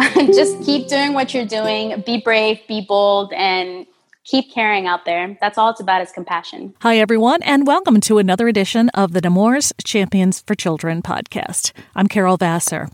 just 0.32 0.62
keep 0.62 0.88
doing 0.88 1.12
what 1.12 1.34
you're 1.34 1.44
doing. 1.44 2.02
Be 2.06 2.20
brave, 2.20 2.58
be 2.66 2.80
bold, 2.80 3.32
and 3.32 3.86
keep 4.24 4.50
caring 4.52 4.86
out 4.86 5.04
there. 5.04 5.36
That's 5.40 5.58
all 5.58 5.70
it's 5.70 5.80
about 5.80 6.00
is 6.00 6.10
compassion. 6.10 6.74
Hi, 6.80 6.98
everyone, 6.98 7.42
and 7.42 7.66
welcome 7.66 8.00
to 8.02 8.18
another 8.18 8.48
edition 8.48 8.88
of 8.90 9.12
the 9.12 9.20
Nemours 9.20 9.72
Champions 9.84 10.40
for 10.40 10.54
Children 10.54 11.02
podcast. 11.02 11.72
I'm 11.94 12.06
Carol 12.06 12.36
Vassar. 12.36 12.88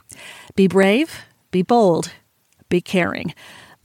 Be 0.55 0.67
brave, 0.67 1.21
be 1.51 1.63
bold, 1.63 2.13
be 2.69 2.81
caring. 2.81 3.35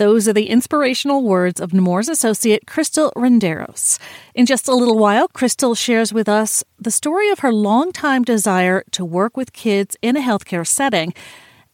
Those 0.02 0.28
are 0.28 0.34
the 0.34 0.50
inspirational 0.50 1.22
words 1.22 1.62
of 1.62 1.76
Nemours 1.76 2.10
associate 2.10 2.66
Crystal 2.66 3.14
Renderos. 3.16 4.00
In 4.34 4.48
just 4.48 4.68
a 4.68 4.74
little 4.74 4.98
while, 4.98 5.28
Crystal 5.28 5.76
shares 5.76 6.12
with 6.12 6.28
us 6.28 6.64
the 6.80 6.90
story 6.90 7.30
of 7.30 7.42
her 7.42 7.54
longtime 7.54 8.24
desire 8.24 8.84
to 8.94 9.06
work 9.06 9.38
with 9.38 9.54
kids 9.54 9.96
in 10.02 10.18
a 10.18 10.20
healthcare 10.20 10.66
setting 10.66 11.14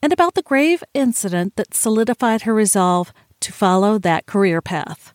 and 0.01 0.11
about 0.11 0.33
the 0.33 0.41
grave 0.41 0.83
incident 0.93 1.55
that 1.55 1.73
solidified 1.73 2.41
her 2.41 2.53
resolve 2.53 3.13
to 3.39 3.53
follow 3.53 3.97
that 3.97 4.25
career 4.25 4.61
path. 4.61 5.13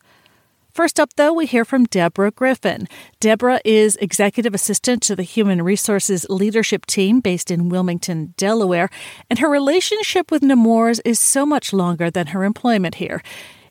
First 0.73 0.99
up, 0.99 1.13
though, 1.17 1.31
we 1.31 1.45
hear 1.45 1.65
from 1.65 1.85
Deborah 1.85 2.31
Griffin. 2.31 2.87
Deborah 3.19 3.61
is 3.63 3.95
executive 3.97 4.55
assistant 4.55 5.03
to 5.03 5.15
the 5.15 5.21
Human 5.21 5.61
Resources 5.61 6.25
Leadership 6.31 6.87
Team 6.87 7.19
based 7.19 7.51
in 7.51 7.69
Wilmington, 7.69 8.33
Delaware, 8.37 8.89
and 9.29 9.37
her 9.37 9.49
relationship 9.49 10.31
with 10.31 10.41
Nemours 10.41 10.99
is 11.01 11.19
so 11.19 11.45
much 11.45 11.73
longer 11.73 12.09
than 12.09 12.27
her 12.27 12.43
employment 12.43 12.95
here. 12.95 13.21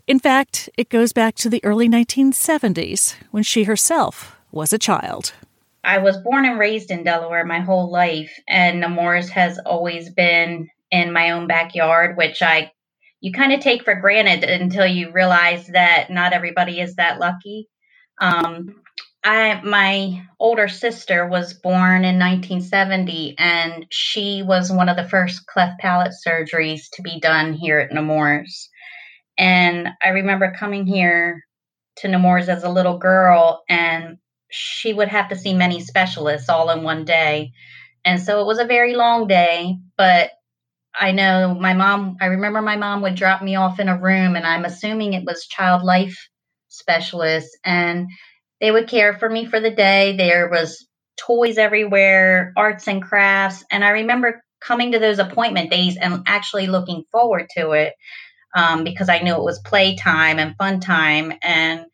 In 0.07 0.21
fact, 0.21 0.71
it 0.79 0.91
goes 0.91 1.13
back 1.13 1.35
to 1.37 1.51
the 1.51 1.65
early 1.65 1.89
1970s 1.89 3.17
when 3.33 3.43
she 3.43 3.65
herself 3.65 4.37
was 4.53 4.73
a 4.73 4.79
child. 4.79 5.33
I 5.83 5.99
was 5.99 6.19
born 6.19 6.45
and 6.45 6.57
raised 6.57 6.93
in 6.93 7.03
Delaware 7.03 7.45
my 7.45 7.59
whole 7.59 7.91
life, 7.91 8.33
and 8.47 8.79
Nemours 8.79 9.29
has 9.31 9.59
always 9.67 10.09
been 10.09 10.69
in 10.93 11.13
my 11.13 11.33
own 11.33 11.49
backyard, 11.49 12.17
which 12.17 12.43
I 12.43 12.71
you 13.23 13.33
kind 13.33 13.53
of 13.53 13.61
take 13.61 13.85
for 13.85 13.95
granted 13.95 14.43
until 14.43 14.85
you 14.85 15.13
realize 15.13 15.69
that 15.69 16.11
not 16.11 16.33
everybody 16.33 16.81
is 16.81 16.97
that 16.97 17.21
lucky. 17.21 17.69
Um, 18.21 18.83
I 19.25 19.61
my 19.63 20.27
older 20.41 20.67
sister 20.67 21.29
was 21.29 21.55
born 21.55 22.05
in 22.05 22.19
1970, 22.19 23.37
and 23.39 23.87
she 23.91 24.43
was 24.43 24.73
one 24.73 24.89
of 24.89 24.97
the 24.97 25.09
first 25.09 25.47
cleft 25.47 25.81
palate 25.81 26.13
surgeries 26.27 26.91
to 26.95 27.03
be 27.03 27.21
done 27.21 27.53
here 27.53 27.79
at 27.79 27.93
Nemours. 27.93 28.69
And 29.39 29.89
I 30.03 30.09
remember 30.09 30.53
coming 30.59 30.85
here 30.85 31.45
to 31.99 32.09
Nemours 32.09 32.49
as 32.49 32.65
a 32.65 32.69
little 32.69 32.99
girl, 32.99 33.63
and 33.69 34.19
she 34.51 34.93
would 34.93 35.09
have 35.09 35.29
to 35.29 35.37
see 35.37 35.55
many 35.55 35.81
specialists 35.81 36.49
all 36.49 36.71
in 36.71 36.83
one 36.83 37.05
day. 37.05 37.53
And 38.05 38.21
so 38.21 38.41
it 38.41 38.47
was 38.47 38.59
a 38.59 38.65
very 38.65 38.97
long 38.97 39.29
day, 39.29 39.77
but 39.97 40.33
I 40.99 41.13
know 41.13 41.55
my 41.55 41.75
mom, 41.75 42.17
I 42.21 42.27
remember 42.27 42.63
my 42.63 42.77
mom 42.77 43.03
would 43.03 43.15
drop 43.15 43.43
me 43.43 43.57
off 43.57 43.81
in 43.81 43.89
a 43.89 44.01
room, 44.01 44.37
and 44.37 44.47
I'm 44.47 44.65
assuming 44.65 45.15
it 45.15 45.25
was 45.25 45.47
child 45.47 45.83
life 45.83 46.17
specialists, 46.69 47.57
and 47.65 48.09
they 48.61 48.71
would 48.71 48.89
care 48.89 49.15
for 49.15 49.29
me 49.29 49.47
for 49.47 49.61
the 49.61 49.71
day. 49.71 50.17
There 50.17 50.49
was 50.51 50.87
toys 51.17 51.59
everywhere, 51.59 52.53
arts 52.57 52.89
and 52.89 53.03
crafts. 53.03 53.65
And 53.71 53.85
I 53.85 53.91
remember 53.91 54.43
coming 54.61 54.93
to 54.93 54.99
those 54.99 55.19
appointment 55.19 55.71
days 55.71 55.97
and 55.97 56.23
actually 56.27 56.67
looking 56.67 57.05
forward 57.11 57.47
to 57.57 57.73
it 57.73 57.95
um, 58.55 58.85
because 58.85 59.09
I 59.09 59.21
knew 59.21 59.35
it 59.35 59.43
was 59.43 59.61
playtime 59.61 60.39
and 60.39 60.57
fun 60.57 60.81
time. 60.81 61.33
And, 61.43 61.85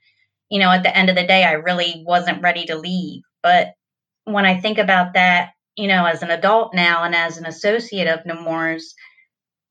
you 0.50 0.58
know, 0.58 0.70
at 0.70 0.82
the 0.82 0.97
end 0.97 1.10
of 1.10 1.16
the 1.16 1.26
day, 1.26 1.44
I 1.44 1.53
really 1.53 2.03
wasn't 2.06 2.42
ready 2.42 2.66
to 2.66 2.76
leave. 2.76 3.22
But 3.42 3.69
when 4.25 4.44
I 4.47 4.60
think 4.60 4.78
about 4.78 5.14
that, 5.14 5.50
you 5.78 5.86
know, 5.86 6.04
as 6.04 6.22
an 6.22 6.30
adult 6.30 6.74
now 6.74 7.04
and 7.04 7.14
as 7.14 7.38
an 7.38 7.46
associate 7.46 8.08
of 8.08 8.26
Nemours, 8.26 8.94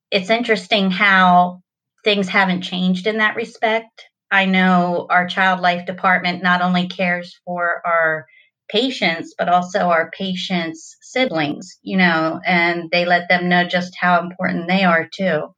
it's 0.10 0.30
interesting 0.30 0.90
how 0.90 1.62
things 2.06 2.30
haven't 2.30 2.62
changed 2.62 3.08
in 3.08 3.18
that 3.18 3.36
respect. 3.36 4.06
I 4.32 4.46
know 4.46 5.06
our 5.10 5.28
child 5.28 5.60
life 5.60 5.86
department 5.86 6.42
not 6.42 6.62
only 6.62 6.88
cares 6.88 7.38
for 7.46 7.82
our 7.86 8.26
patients, 8.70 9.36
but 9.38 9.50
also 9.50 9.80
our 9.80 10.10
patients' 10.12 10.96
siblings, 11.02 11.78
you 11.82 11.98
know, 11.98 12.40
and 12.46 12.90
they 12.92 13.06
let 13.06 13.28
them 13.28 13.50
know 13.50 13.66
just 13.66 13.94
how 14.00 14.22
important 14.22 14.68
they 14.68 14.86
are 14.86 15.10
too. 15.14 15.54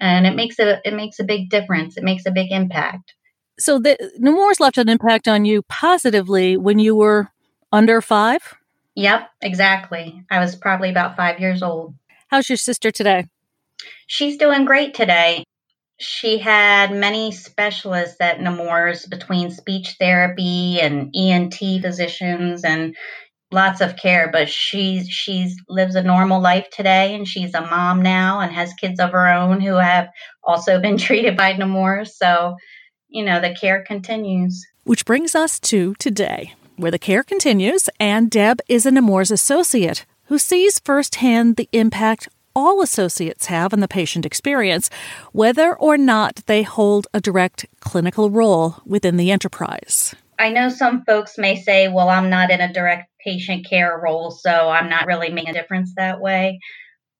And 0.00 0.26
it 0.26 0.34
makes 0.34 0.58
a 0.58 0.80
it 0.82 0.94
makes 0.94 1.18
a 1.18 1.24
big 1.24 1.50
difference. 1.50 1.98
It 1.98 2.04
makes 2.04 2.24
a 2.24 2.30
big 2.30 2.50
impact. 2.52 3.12
So 3.58 3.78
the 3.78 3.98
Nemours 4.18 4.60
left 4.60 4.78
an 4.78 4.88
impact 4.88 5.28
on 5.28 5.44
you 5.44 5.60
positively 5.62 6.56
when 6.56 6.78
you 6.78 6.96
were 6.96 7.28
under 7.70 8.00
five? 8.00 8.54
Yep, 9.00 9.30
exactly. 9.40 10.26
I 10.30 10.40
was 10.40 10.56
probably 10.56 10.90
about 10.90 11.16
five 11.16 11.40
years 11.40 11.62
old. 11.62 11.94
How's 12.28 12.50
your 12.50 12.58
sister 12.58 12.90
today? 12.90 13.28
She's 14.06 14.36
doing 14.36 14.66
great 14.66 14.92
today. 14.92 15.42
She 15.98 16.36
had 16.36 16.92
many 16.92 17.32
specialists 17.32 18.18
at 18.20 18.42
Nemours 18.42 19.06
between 19.06 19.52
speech 19.52 19.96
therapy 19.98 20.82
and 20.82 21.14
ENT 21.16 21.54
physicians 21.80 22.62
and 22.62 22.94
lots 23.50 23.80
of 23.80 23.96
care, 23.96 24.28
but 24.30 24.50
she's 24.50 25.08
she's 25.08 25.56
lives 25.66 25.94
a 25.94 26.02
normal 26.02 26.42
life 26.42 26.68
today 26.70 27.14
and 27.14 27.26
she's 27.26 27.54
a 27.54 27.62
mom 27.62 28.02
now 28.02 28.40
and 28.40 28.52
has 28.52 28.74
kids 28.74 29.00
of 29.00 29.12
her 29.12 29.28
own 29.28 29.62
who 29.62 29.76
have 29.76 30.10
also 30.44 30.78
been 30.78 30.98
treated 31.06 31.38
by 31.38 31.54
Nemours. 31.54 32.18
So, 32.18 32.56
you 33.08 33.24
know, 33.24 33.40
the 33.40 33.54
care 33.54 33.82
continues. 33.82 34.62
Which 34.84 35.06
brings 35.06 35.34
us 35.34 35.58
to 35.60 35.94
today 35.94 36.52
where 36.80 36.90
the 36.90 36.98
care 36.98 37.22
continues, 37.22 37.88
and 38.00 38.30
Deb 38.30 38.60
is 38.68 38.86
a 38.86 38.90
Nemours 38.90 39.30
associate 39.30 40.06
who 40.24 40.38
sees 40.38 40.78
firsthand 40.78 41.56
the 41.56 41.68
impact 41.72 42.28
all 42.54 42.82
associates 42.82 43.46
have 43.46 43.72
on 43.72 43.80
the 43.80 43.88
patient 43.88 44.26
experience, 44.26 44.90
whether 45.32 45.74
or 45.74 45.96
not 45.96 46.42
they 46.46 46.62
hold 46.62 47.06
a 47.14 47.20
direct 47.20 47.66
clinical 47.80 48.30
role 48.30 48.76
within 48.84 49.16
the 49.16 49.30
enterprise. 49.30 50.14
I 50.38 50.50
know 50.50 50.68
some 50.68 51.04
folks 51.04 51.36
may 51.36 51.60
say, 51.60 51.88
well, 51.88 52.08
I'm 52.08 52.30
not 52.30 52.50
in 52.50 52.60
a 52.60 52.72
direct 52.72 53.10
patient 53.24 53.66
care 53.68 54.00
role, 54.02 54.30
so 54.30 54.50
I'm 54.50 54.88
not 54.88 55.06
really 55.06 55.30
making 55.30 55.50
a 55.50 55.60
difference 55.60 55.92
that 55.96 56.20
way. 56.20 56.60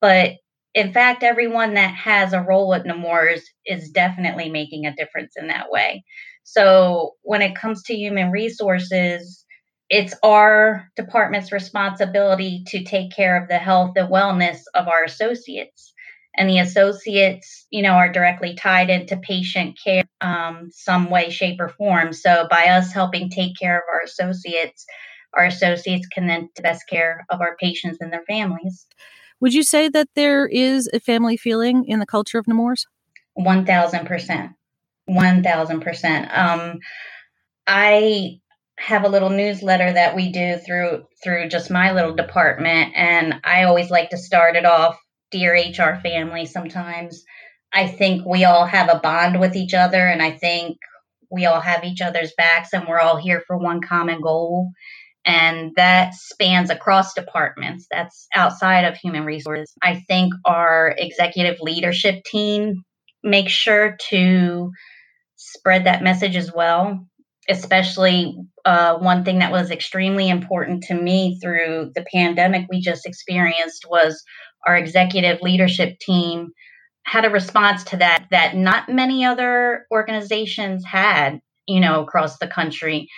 But 0.00 0.32
in 0.75 0.92
fact, 0.92 1.22
everyone 1.22 1.75
that 1.75 1.94
has 1.94 2.32
a 2.32 2.41
role 2.42 2.72
at 2.75 2.87
Nemours 2.87 3.42
is 3.66 3.91
definitely 3.91 4.50
making 4.50 4.87
a 4.87 4.94
difference 4.94 5.34
in 5.37 5.48
that 5.48 5.71
way. 5.71 6.04
So 6.44 7.15
when 7.22 7.42
it 7.42 7.54
comes 7.56 7.82
to 7.84 7.94
human 7.94 8.31
resources, 8.31 9.44
it's 9.91 10.15
our 10.23 10.89
department's 10.97 11.53
responsibility 11.53 12.65
to 12.69 12.84
take 12.84 13.12
care 13.12 13.41
of 13.41 13.49
the 13.49 13.59
health 13.59 13.93
and 13.97 14.09
wellness 14.09 14.61
of 14.75 14.89
our 14.89 15.05
associates. 15.05 15.93
And 16.37 16.49
the 16.49 16.61
associates 16.61 17.67
you 17.71 17.83
know 17.83 17.95
are 17.95 18.11
directly 18.11 18.55
tied 18.55 18.89
into 18.89 19.17
patient 19.17 19.78
care 19.83 20.05
um, 20.21 20.71
some 20.73 21.11
way 21.11 21.28
shape 21.28 21.61
or 21.61 21.69
form. 21.69 22.12
So 22.12 22.47
by 22.49 22.67
us 22.67 22.93
helping 22.93 23.28
take 23.28 23.59
care 23.59 23.77
of 23.77 23.84
our 23.92 24.03
associates 24.03 24.87
our 25.34 25.45
associates 25.45 26.07
can 26.09 26.27
then 26.27 26.48
take 26.54 26.63
best 26.63 26.89
care 26.89 27.25
of 27.28 27.41
our 27.41 27.57
patients 27.57 27.98
and 28.01 28.13
their 28.13 28.25
families. 28.25 28.86
Would 29.41 29.54
you 29.54 29.63
say 29.63 29.89
that 29.89 30.09
there 30.15 30.47
is 30.47 30.89
a 30.93 31.01
family 31.01 31.36
feeling 31.36 31.84
in 31.86 31.98
the 31.98 32.07
culture 32.07 32.39
of 32.39 32.47
nemours? 32.47 32.86
1000% 33.39 34.54
1000% 35.09 36.39
um, 36.39 36.78
i 37.66 38.40
have 38.80 39.04
a 39.04 39.09
little 39.09 39.28
newsletter 39.28 39.92
that 39.92 40.16
we 40.16 40.32
do 40.32 40.56
through 40.56 41.04
through 41.22 41.48
just 41.48 41.71
my 41.71 41.92
little 41.92 42.15
department 42.15 42.94
and 42.97 43.34
I 43.44 43.65
always 43.65 43.91
like 43.91 44.10
to 44.10 44.16
start 44.16 44.56
it 44.56 44.65
off 44.65 44.98
dear 45.30 45.53
HR 45.53 46.00
family 46.00 46.47
sometimes. 46.47 47.22
I 47.72 47.86
think 47.86 48.24
we 48.27 48.44
all 48.44 48.65
have 48.65 48.88
a 48.88 48.98
bond 48.98 49.38
with 49.38 49.54
each 49.54 49.74
other 49.74 50.06
and 50.06 50.22
I 50.22 50.30
think 50.30 50.78
we 51.30 51.44
all 51.44 51.60
have 51.60 51.84
each 51.84 52.00
other's 52.00 52.32
backs 52.36 52.71
and 52.72 52.88
we're 52.88 52.98
all 52.98 53.18
here 53.18 53.42
for 53.47 53.59
one 53.59 53.82
common 53.82 54.22
goal 54.22 54.71
and 55.26 55.72
that 55.76 56.15
spans 56.15 56.71
across 56.71 57.12
departments. 57.12 57.86
That's 57.91 58.28
outside 58.34 58.86
of 58.86 58.97
human 58.97 59.24
resources. 59.24 59.74
I 59.83 60.03
think 60.09 60.33
our 60.47 60.94
executive 60.97 61.60
leadership 61.60 62.24
team 62.24 62.83
makes 63.22 63.53
sure 63.53 63.98
to 64.09 64.71
spread 65.36 65.84
that 65.84 66.03
message 66.03 66.36
as 66.36 66.50
well 66.50 67.06
especially 67.48 68.37
uh, 68.65 68.98
one 68.98 69.25
thing 69.25 69.39
that 69.39 69.53
was 69.53 69.71
extremely 69.71 70.28
important 70.28 70.83
to 70.84 70.95
me 70.95 71.39
through 71.42 71.91
the 71.95 72.04
pandemic 72.13 72.66
we 72.71 72.81
just 72.81 73.07
experienced 73.07 73.87
was 73.89 74.22
our 74.66 74.77
executive 74.77 75.41
leadership 75.41 75.98
team 75.98 76.51
had 77.07 77.25
a 77.25 77.31
response 77.31 77.84
to 77.84 77.97
that 77.97 78.27
that 78.31 78.54
not 78.54 78.89
many 78.89 79.25
other 79.25 79.87
organizations 79.91 80.84
had 80.84 81.41
you 81.66 81.81
know 81.81 82.03
across 82.03 82.39
the 82.39 82.47
country. 82.47 83.09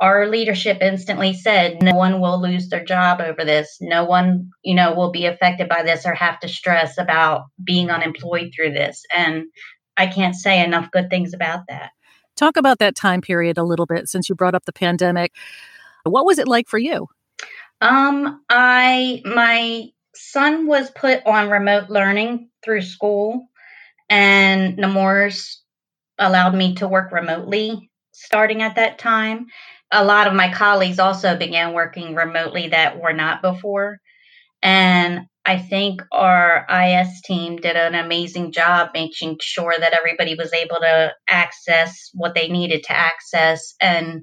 Our 0.00 0.28
leadership 0.28 0.78
instantly 0.80 1.34
said 1.34 1.82
no 1.82 1.94
one 1.94 2.20
will 2.20 2.40
lose 2.40 2.70
their 2.70 2.84
job 2.84 3.20
over 3.20 3.44
this. 3.44 3.76
No 3.80 4.04
one 4.04 4.50
you 4.62 4.74
know 4.74 4.94
will 4.94 5.10
be 5.10 5.26
affected 5.26 5.68
by 5.68 5.82
this 5.82 6.04
or 6.04 6.14
have 6.14 6.38
to 6.40 6.48
stress 6.48 6.98
about 6.98 7.44
being 7.64 7.90
unemployed 7.90 8.52
through 8.54 8.72
this. 8.72 9.02
And 9.16 9.44
i 9.96 10.06
can't 10.06 10.36
say 10.36 10.64
enough 10.64 10.90
good 10.92 11.10
things 11.10 11.34
about 11.34 11.64
that 11.68 11.90
talk 12.40 12.56
about 12.56 12.78
that 12.78 12.96
time 12.96 13.20
period 13.20 13.58
a 13.58 13.64
little 13.64 13.86
bit 13.86 14.08
since 14.08 14.28
you 14.28 14.34
brought 14.34 14.54
up 14.54 14.64
the 14.64 14.72
pandemic. 14.72 15.32
What 16.04 16.24
was 16.24 16.38
it 16.38 16.48
like 16.48 16.68
for 16.68 16.78
you? 16.78 17.06
Um 17.80 18.42
i 18.48 19.22
my 19.24 19.88
son 20.14 20.66
was 20.66 20.90
put 20.90 21.24
on 21.26 21.50
remote 21.50 21.88
learning 21.88 22.50
through 22.62 22.82
school 22.82 23.46
and 24.08 24.76
nemours 24.76 25.62
allowed 26.18 26.54
me 26.54 26.74
to 26.74 26.88
work 26.88 27.12
remotely 27.12 27.90
starting 28.12 28.60
at 28.62 28.76
that 28.76 28.98
time. 28.98 29.46
A 29.92 30.04
lot 30.04 30.26
of 30.26 30.34
my 30.34 30.52
colleagues 30.52 30.98
also 30.98 31.36
began 31.36 31.72
working 31.72 32.14
remotely 32.14 32.68
that 32.68 33.00
were 33.00 33.12
not 33.12 33.40
before. 33.40 33.98
And 34.62 35.26
I 35.50 35.58
think 35.58 36.00
our 36.12 36.64
IS 36.70 37.22
team 37.22 37.56
did 37.56 37.74
an 37.74 37.96
amazing 37.96 38.52
job 38.52 38.90
making 38.94 39.38
sure 39.42 39.74
that 39.76 39.92
everybody 39.92 40.36
was 40.36 40.52
able 40.52 40.76
to 40.76 41.12
access 41.28 42.08
what 42.14 42.36
they 42.36 42.46
needed 42.46 42.84
to 42.84 42.96
access. 42.96 43.74
And 43.80 44.22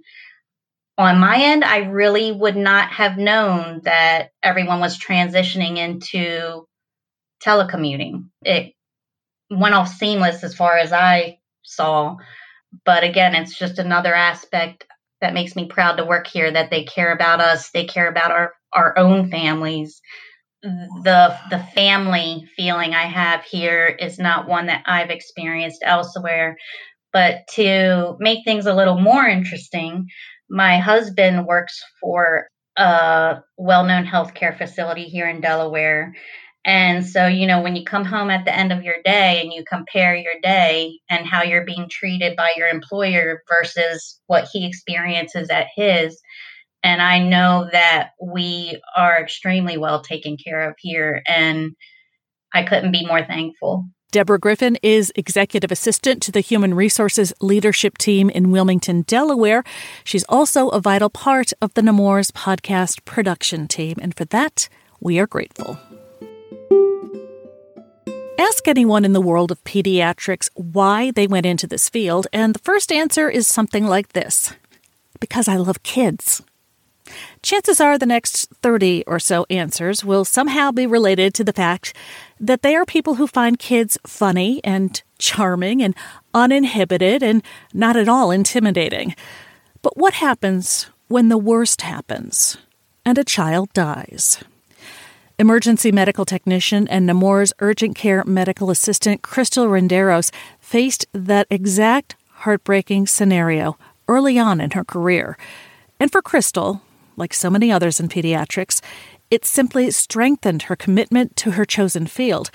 on 0.97 1.19
my 1.19 1.35
end, 1.37 1.65
I 1.65 1.79
really 1.79 2.31
would 2.31 2.55
not 2.55 2.91
have 2.91 3.17
known 3.17 3.81
that 3.83 4.29
everyone 4.41 4.79
was 4.79 4.97
transitioning 4.97 5.75
into 5.75 6.65
telecommuting. 7.45 8.29
It 8.43 8.71
went 9.49 9.75
off 9.75 9.89
seamless 9.89 10.45
as 10.45 10.55
far 10.55 10.77
as 10.77 10.93
I 10.93 11.39
saw. 11.63 12.15
But 12.85 13.03
again, 13.03 13.35
it's 13.35 13.59
just 13.59 13.79
another 13.79 14.15
aspect 14.15 14.85
that 15.19 15.33
makes 15.33 15.57
me 15.57 15.65
proud 15.67 15.97
to 15.97 16.05
work 16.05 16.25
here 16.25 16.49
that 16.49 16.69
they 16.69 16.85
care 16.85 17.11
about 17.11 17.41
us 17.41 17.71
they 17.71 17.85
care 17.85 18.07
about 18.07 18.31
our 18.31 18.53
our 18.73 18.97
own 18.97 19.31
families 19.31 19.99
the 20.63 21.37
the 21.51 21.59
family 21.75 22.43
feeling 22.55 22.93
i 22.95 23.03
have 23.03 23.43
here 23.43 23.95
is 23.99 24.17
not 24.17 24.47
one 24.47 24.65
that 24.65 24.83
i've 24.85 25.09
experienced 25.09 25.81
elsewhere. 25.83 26.57
But 27.13 27.47
to 27.53 28.15
make 28.19 28.43
things 28.43 28.65
a 28.65 28.73
little 28.73 28.99
more 28.99 29.25
interesting 29.25 30.07
my 30.49 30.77
husband 30.77 31.45
works 31.45 31.81
for 32.01 32.47
a 32.77 33.41
well-known 33.57 34.05
healthcare 34.05 34.57
facility 34.57 35.05
here 35.05 35.27
in 35.27 35.41
delaware. 35.41 36.13
And 36.63 37.05
so, 37.05 37.27
you 37.27 37.47
know, 37.47 37.61
when 37.61 37.75
you 37.75 37.83
come 37.85 38.05
home 38.05 38.29
at 38.29 38.45
the 38.45 38.55
end 38.55 38.71
of 38.71 38.83
your 38.83 38.97
day 39.03 39.41
and 39.41 39.53
you 39.53 39.63
compare 39.67 40.15
your 40.15 40.33
day 40.43 40.99
and 41.09 41.25
how 41.25 41.43
you're 41.43 41.65
being 41.65 41.87
treated 41.89 42.35
by 42.35 42.51
your 42.57 42.67
employer 42.67 43.41
versus 43.47 44.19
what 44.27 44.47
he 44.51 44.67
experiences 44.67 45.49
at 45.49 45.67
his, 45.75 46.21
and 46.83 47.01
I 47.01 47.19
know 47.19 47.67
that 47.71 48.11
we 48.21 48.81
are 48.95 49.21
extremely 49.21 49.77
well 49.77 50.01
taken 50.01 50.37
care 50.37 50.69
of 50.69 50.75
here. 50.79 51.21
And 51.27 51.71
I 52.53 52.63
couldn't 52.63 52.91
be 52.91 53.05
more 53.05 53.25
thankful. 53.25 53.85
Deborah 54.11 54.39
Griffin 54.39 54.77
is 54.81 55.11
executive 55.15 55.71
assistant 55.71 56.21
to 56.23 56.31
the 56.31 56.39
Human 56.39 56.73
Resources 56.73 57.33
Leadership 57.41 57.97
Team 57.97 58.29
in 58.29 58.51
Wilmington, 58.51 59.01
Delaware. 59.01 59.65
She's 60.05 60.23
also 60.29 60.69
a 60.69 60.79
vital 60.79 61.09
part 61.09 61.51
of 61.61 61.73
the 61.73 61.81
Nemours 61.81 62.31
podcast 62.31 63.03
production 63.03 63.67
team. 63.67 63.97
And 64.01 64.15
for 64.15 64.23
that, 64.25 64.69
we 65.01 65.19
are 65.19 65.27
grateful. 65.27 65.77
Ask 68.39 68.67
anyone 68.67 69.03
in 69.03 69.11
the 69.11 69.21
world 69.21 69.51
of 69.51 69.61
pediatrics 69.65 70.49
why 70.53 71.11
they 71.11 71.27
went 71.27 71.45
into 71.45 71.67
this 71.67 71.89
field, 71.89 72.27
and 72.31 72.55
the 72.55 72.59
first 72.59 72.93
answer 72.93 73.29
is 73.29 73.47
something 73.47 73.85
like 73.85 74.13
this 74.13 74.53
Because 75.19 75.49
I 75.49 75.57
love 75.57 75.83
kids. 75.83 76.41
Chances 77.41 77.79
are 77.79 77.97
the 77.97 78.05
next 78.05 78.49
30 78.61 79.03
or 79.07 79.19
so 79.19 79.45
answers 79.49 80.03
will 80.03 80.25
somehow 80.25 80.71
be 80.71 80.85
related 80.85 81.33
to 81.35 81.43
the 81.43 81.53
fact 81.53 81.93
that 82.39 82.61
they 82.61 82.75
are 82.75 82.85
people 82.85 83.15
who 83.15 83.27
find 83.27 83.59
kids 83.59 83.97
funny 84.05 84.61
and 84.63 85.01
charming 85.17 85.81
and 85.81 85.95
uninhibited 86.33 87.23
and 87.23 87.43
not 87.73 87.95
at 87.95 88.09
all 88.09 88.31
intimidating. 88.31 89.15
But 89.81 89.97
what 89.97 90.15
happens 90.15 90.89
when 91.07 91.29
the 91.29 91.37
worst 91.37 91.81
happens 91.81 92.57
and 93.05 93.17
a 93.17 93.23
child 93.23 93.71
dies? 93.73 94.43
Emergency 95.39 95.91
medical 95.91 96.25
technician 96.25 96.87
and 96.87 97.05
Nemours 97.05 97.53
urgent 97.59 97.95
care 97.95 98.23
medical 98.23 98.71
assistant 98.71 99.21
Crystal 99.21 99.67
Renderos 99.67 100.31
faced 100.59 101.05
that 101.13 101.45
exact 101.51 102.15
heartbreaking 102.37 103.05
scenario 103.05 103.77
early 104.07 104.39
on 104.39 104.59
in 104.59 104.71
her 104.71 104.83
career. 104.83 105.37
And 105.99 106.11
for 106.11 106.23
Crystal, 106.23 106.81
like 107.17 107.33
so 107.33 107.49
many 107.49 107.71
others 107.71 107.99
in 107.99 108.07
pediatrics, 108.07 108.81
it 109.29 109.43
simply 109.43 109.91
strengthened 109.91 110.63
her 110.63 110.75
commitment 110.75 111.35
to 111.37 111.51
her 111.51 111.65
chosen 111.65 112.07
field 112.07 112.49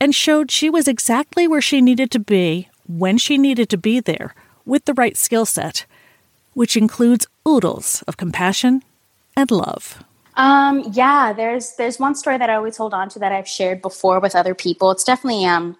and 0.00 0.14
showed 0.14 0.50
she 0.50 0.70
was 0.70 0.88
exactly 0.88 1.46
where 1.46 1.60
she 1.60 1.80
needed 1.80 2.10
to 2.12 2.18
be 2.18 2.68
when 2.86 3.18
she 3.18 3.36
needed 3.36 3.68
to 3.68 3.76
be 3.76 4.00
there 4.00 4.34
with 4.64 4.84
the 4.86 4.94
right 4.94 5.16
skill 5.16 5.44
set, 5.44 5.84
which 6.54 6.76
includes 6.76 7.26
oodles 7.46 8.02
of 8.02 8.16
compassion 8.16 8.82
and 9.36 9.50
love. 9.50 10.02
Um, 10.36 10.90
yeah, 10.92 11.32
there's 11.32 11.74
there's 11.76 12.00
one 12.00 12.14
story 12.14 12.38
that 12.38 12.50
I 12.50 12.54
always 12.54 12.76
hold 12.76 12.92
on 12.92 13.08
to 13.10 13.18
that 13.20 13.32
I've 13.32 13.48
shared 13.48 13.80
before 13.80 14.18
with 14.18 14.34
other 14.34 14.54
people. 14.54 14.90
It's 14.90 15.04
definitely 15.04 15.44
um 15.44 15.76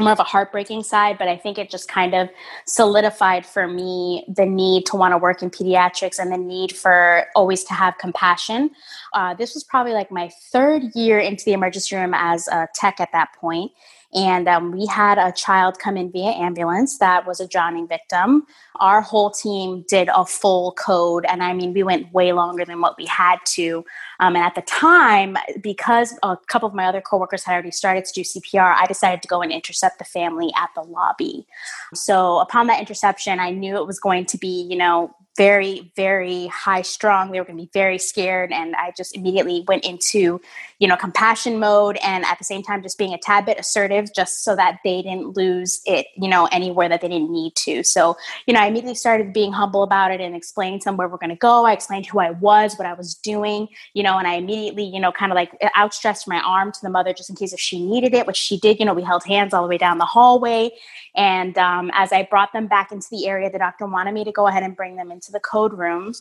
more 0.00 0.12
of 0.12 0.18
a 0.18 0.24
heartbreaking 0.24 0.82
side, 0.82 1.18
but 1.18 1.28
I 1.28 1.36
think 1.36 1.58
it 1.58 1.70
just 1.70 1.88
kind 1.88 2.14
of 2.14 2.28
solidified 2.66 3.46
for 3.46 3.66
me 3.66 4.24
the 4.28 4.46
need 4.46 4.86
to 4.86 4.96
want 4.96 5.12
to 5.12 5.18
work 5.18 5.42
in 5.42 5.50
pediatrics 5.50 6.18
and 6.18 6.32
the 6.32 6.38
need 6.38 6.76
for 6.76 7.26
always 7.34 7.64
to 7.64 7.74
have 7.74 7.98
compassion. 7.98 8.70
Uh, 9.12 9.34
this 9.34 9.54
was 9.54 9.64
probably 9.64 9.92
like 9.92 10.10
my 10.10 10.30
third 10.52 10.82
year 10.94 11.18
into 11.18 11.44
the 11.44 11.52
emergency 11.52 11.96
room 11.96 12.14
as 12.14 12.48
a 12.48 12.68
tech 12.74 13.00
at 13.00 13.12
that 13.12 13.32
point, 13.40 13.70
and 14.12 14.48
um, 14.48 14.72
we 14.72 14.86
had 14.86 15.18
a 15.18 15.30
child 15.32 15.78
come 15.78 15.96
in 15.96 16.10
via 16.10 16.30
ambulance 16.30 16.98
that 16.98 17.26
was 17.26 17.38
a 17.38 17.46
drowning 17.46 17.86
victim. 17.86 18.44
Our 18.80 19.00
whole 19.00 19.30
team 19.30 19.84
did 19.88 20.08
a 20.14 20.24
full 20.24 20.72
code, 20.72 21.24
and 21.28 21.42
I 21.42 21.52
mean, 21.52 21.72
we 21.72 21.82
went 21.82 22.12
way 22.12 22.32
longer 22.32 22.64
than 22.64 22.80
what 22.80 22.98
we 22.98 23.06
had 23.06 23.38
to. 23.46 23.84
Um, 24.18 24.34
and 24.34 24.44
at 24.44 24.56
the 24.56 24.62
time, 24.62 25.36
because 25.62 26.18
a 26.22 26.36
couple 26.48 26.68
of 26.68 26.74
my 26.74 26.86
other 26.86 27.00
coworkers 27.00 27.44
had 27.44 27.52
already 27.52 27.70
started 27.70 28.04
to 28.06 28.12
do 28.12 28.22
CPR, 28.22 28.74
I 28.76 28.86
decided 28.86 29.22
to 29.22 29.28
go 29.28 29.42
and 29.42 29.52
intercept 29.52 29.98
the 29.98 30.04
family 30.04 30.52
at 30.56 30.70
the 30.74 30.82
lobby. 30.82 31.46
So 31.94 32.38
upon 32.40 32.66
that 32.66 32.80
interception, 32.80 33.38
I 33.38 33.50
knew 33.50 33.76
it 33.76 33.86
was 33.86 34.00
going 34.00 34.26
to 34.26 34.38
be, 34.38 34.66
you 34.68 34.76
know, 34.76 35.14
very, 35.40 35.90
very 35.96 36.48
high 36.48 36.82
strung. 36.82 37.32
They 37.32 37.40
were 37.40 37.46
going 37.46 37.56
to 37.56 37.64
be 37.64 37.70
very 37.72 37.96
scared. 37.96 38.52
And 38.52 38.76
I 38.76 38.92
just 38.94 39.16
immediately 39.16 39.64
went 39.66 39.86
into, 39.86 40.38
you 40.78 40.86
know, 40.86 40.98
compassion 40.98 41.58
mode 41.58 41.96
and 42.02 42.26
at 42.26 42.36
the 42.36 42.44
same 42.44 42.62
time 42.62 42.82
just 42.82 42.98
being 42.98 43.14
a 43.14 43.18
tad 43.18 43.46
bit 43.46 43.58
assertive 43.58 44.10
just 44.14 44.44
so 44.44 44.54
that 44.56 44.80
they 44.84 45.00
didn't 45.00 45.38
lose 45.38 45.80
it, 45.86 46.08
you 46.14 46.28
know, 46.28 46.46
anywhere 46.52 46.90
that 46.90 47.00
they 47.00 47.08
didn't 47.08 47.30
need 47.30 47.56
to. 47.56 47.82
So, 47.82 48.18
you 48.44 48.52
know, 48.52 48.60
I 48.60 48.66
immediately 48.66 48.96
started 48.96 49.32
being 49.32 49.50
humble 49.50 49.82
about 49.82 50.10
it 50.10 50.20
and 50.20 50.36
explaining 50.36 50.80
to 50.80 50.84
them 50.84 50.98
where 50.98 51.08
we're 51.08 51.16
going 51.16 51.30
to 51.30 51.36
go. 51.36 51.64
I 51.64 51.72
explained 51.72 52.04
who 52.04 52.18
I 52.18 52.32
was, 52.32 52.76
what 52.76 52.86
I 52.86 52.92
was 52.92 53.14
doing, 53.14 53.68
you 53.94 54.02
know, 54.02 54.18
and 54.18 54.28
I 54.28 54.34
immediately, 54.34 54.84
you 54.84 55.00
know, 55.00 55.10
kind 55.10 55.32
of 55.32 55.36
like 55.36 55.52
outstretched 55.74 56.28
my 56.28 56.40
arm 56.40 56.70
to 56.70 56.80
the 56.82 56.90
mother 56.90 57.14
just 57.14 57.30
in 57.30 57.36
case 57.36 57.54
if 57.54 57.60
she 57.60 57.82
needed 57.82 58.12
it, 58.12 58.26
which 58.26 58.36
she 58.36 58.58
did. 58.58 58.78
You 58.78 58.84
know, 58.84 58.92
we 58.92 59.04
held 59.04 59.24
hands 59.24 59.54
all 59.54 59.62
the 59.62 59.70
way 59.70 59.78
down 59.78 59.96
the 59.96 60.04
hallway. 60.04 60.70
And 61.16 61.56
um, 61.56 61.90
as 61.94 62.12
I 62.12 62.24
brought 62.24 62.52
them 62.52 62.66
back 62.66 62.92
into 62.92 63.08
the 63.10 63.26
area, 63.26 63.50
the 63.50 63.58
doctor 63.58 63.86
wanted 63.86 64.12
me 64.12 64.24
to 64.24 64.32
go 64.32 64.46
ahead 64.46 64.62
and 64.62 64.76
bring 64.76 64.96
them 64.96 65.10
into 65.10 65.29
the 65.32 65.40
code 65.40 65.72
room. 65.72 66.14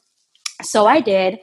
So 0.62 0.86
I 0.86 1.00
did. 1.00 1.40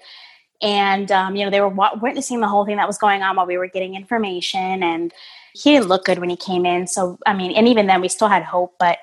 And, 0.62 1.12
um, 1.12 1.36
you 1.36 1.44
know, 1.44 1.50
they 1.50 1.60
were 1.60 1.74
witnessing 2.00 2.40
the 2.40 2.48
whole 2.48 2.64
thing 2.64 2.76
that 2.76 2.86
was 2.86 2.98
going 2.98 3.22
on 3.22 3.36
while 3.36 3.46
we 3.46 3.58
were 3.58 3.68
getting 3.68 3.94
information. 3.94 4.82
And 4.82 5.12
he 5.52 5.72
didn't 5.72 5.88
look 5.88 6.04
good 6.04 6.18
when 6.18 6.30
he 6.30 6.36
came 6.36 6.64
in. 6.64 6.86
So, 6.86 7.18
I 7.26 7.34
mean, 7.34 7.52
and 7.52 7.68
even 7.68 7.86
then 7.86 8.00
we 8.00 8.08
still 8.08 8.28
had 8.28 8.42
hope, 8.42 8.74
but 8.78 8.98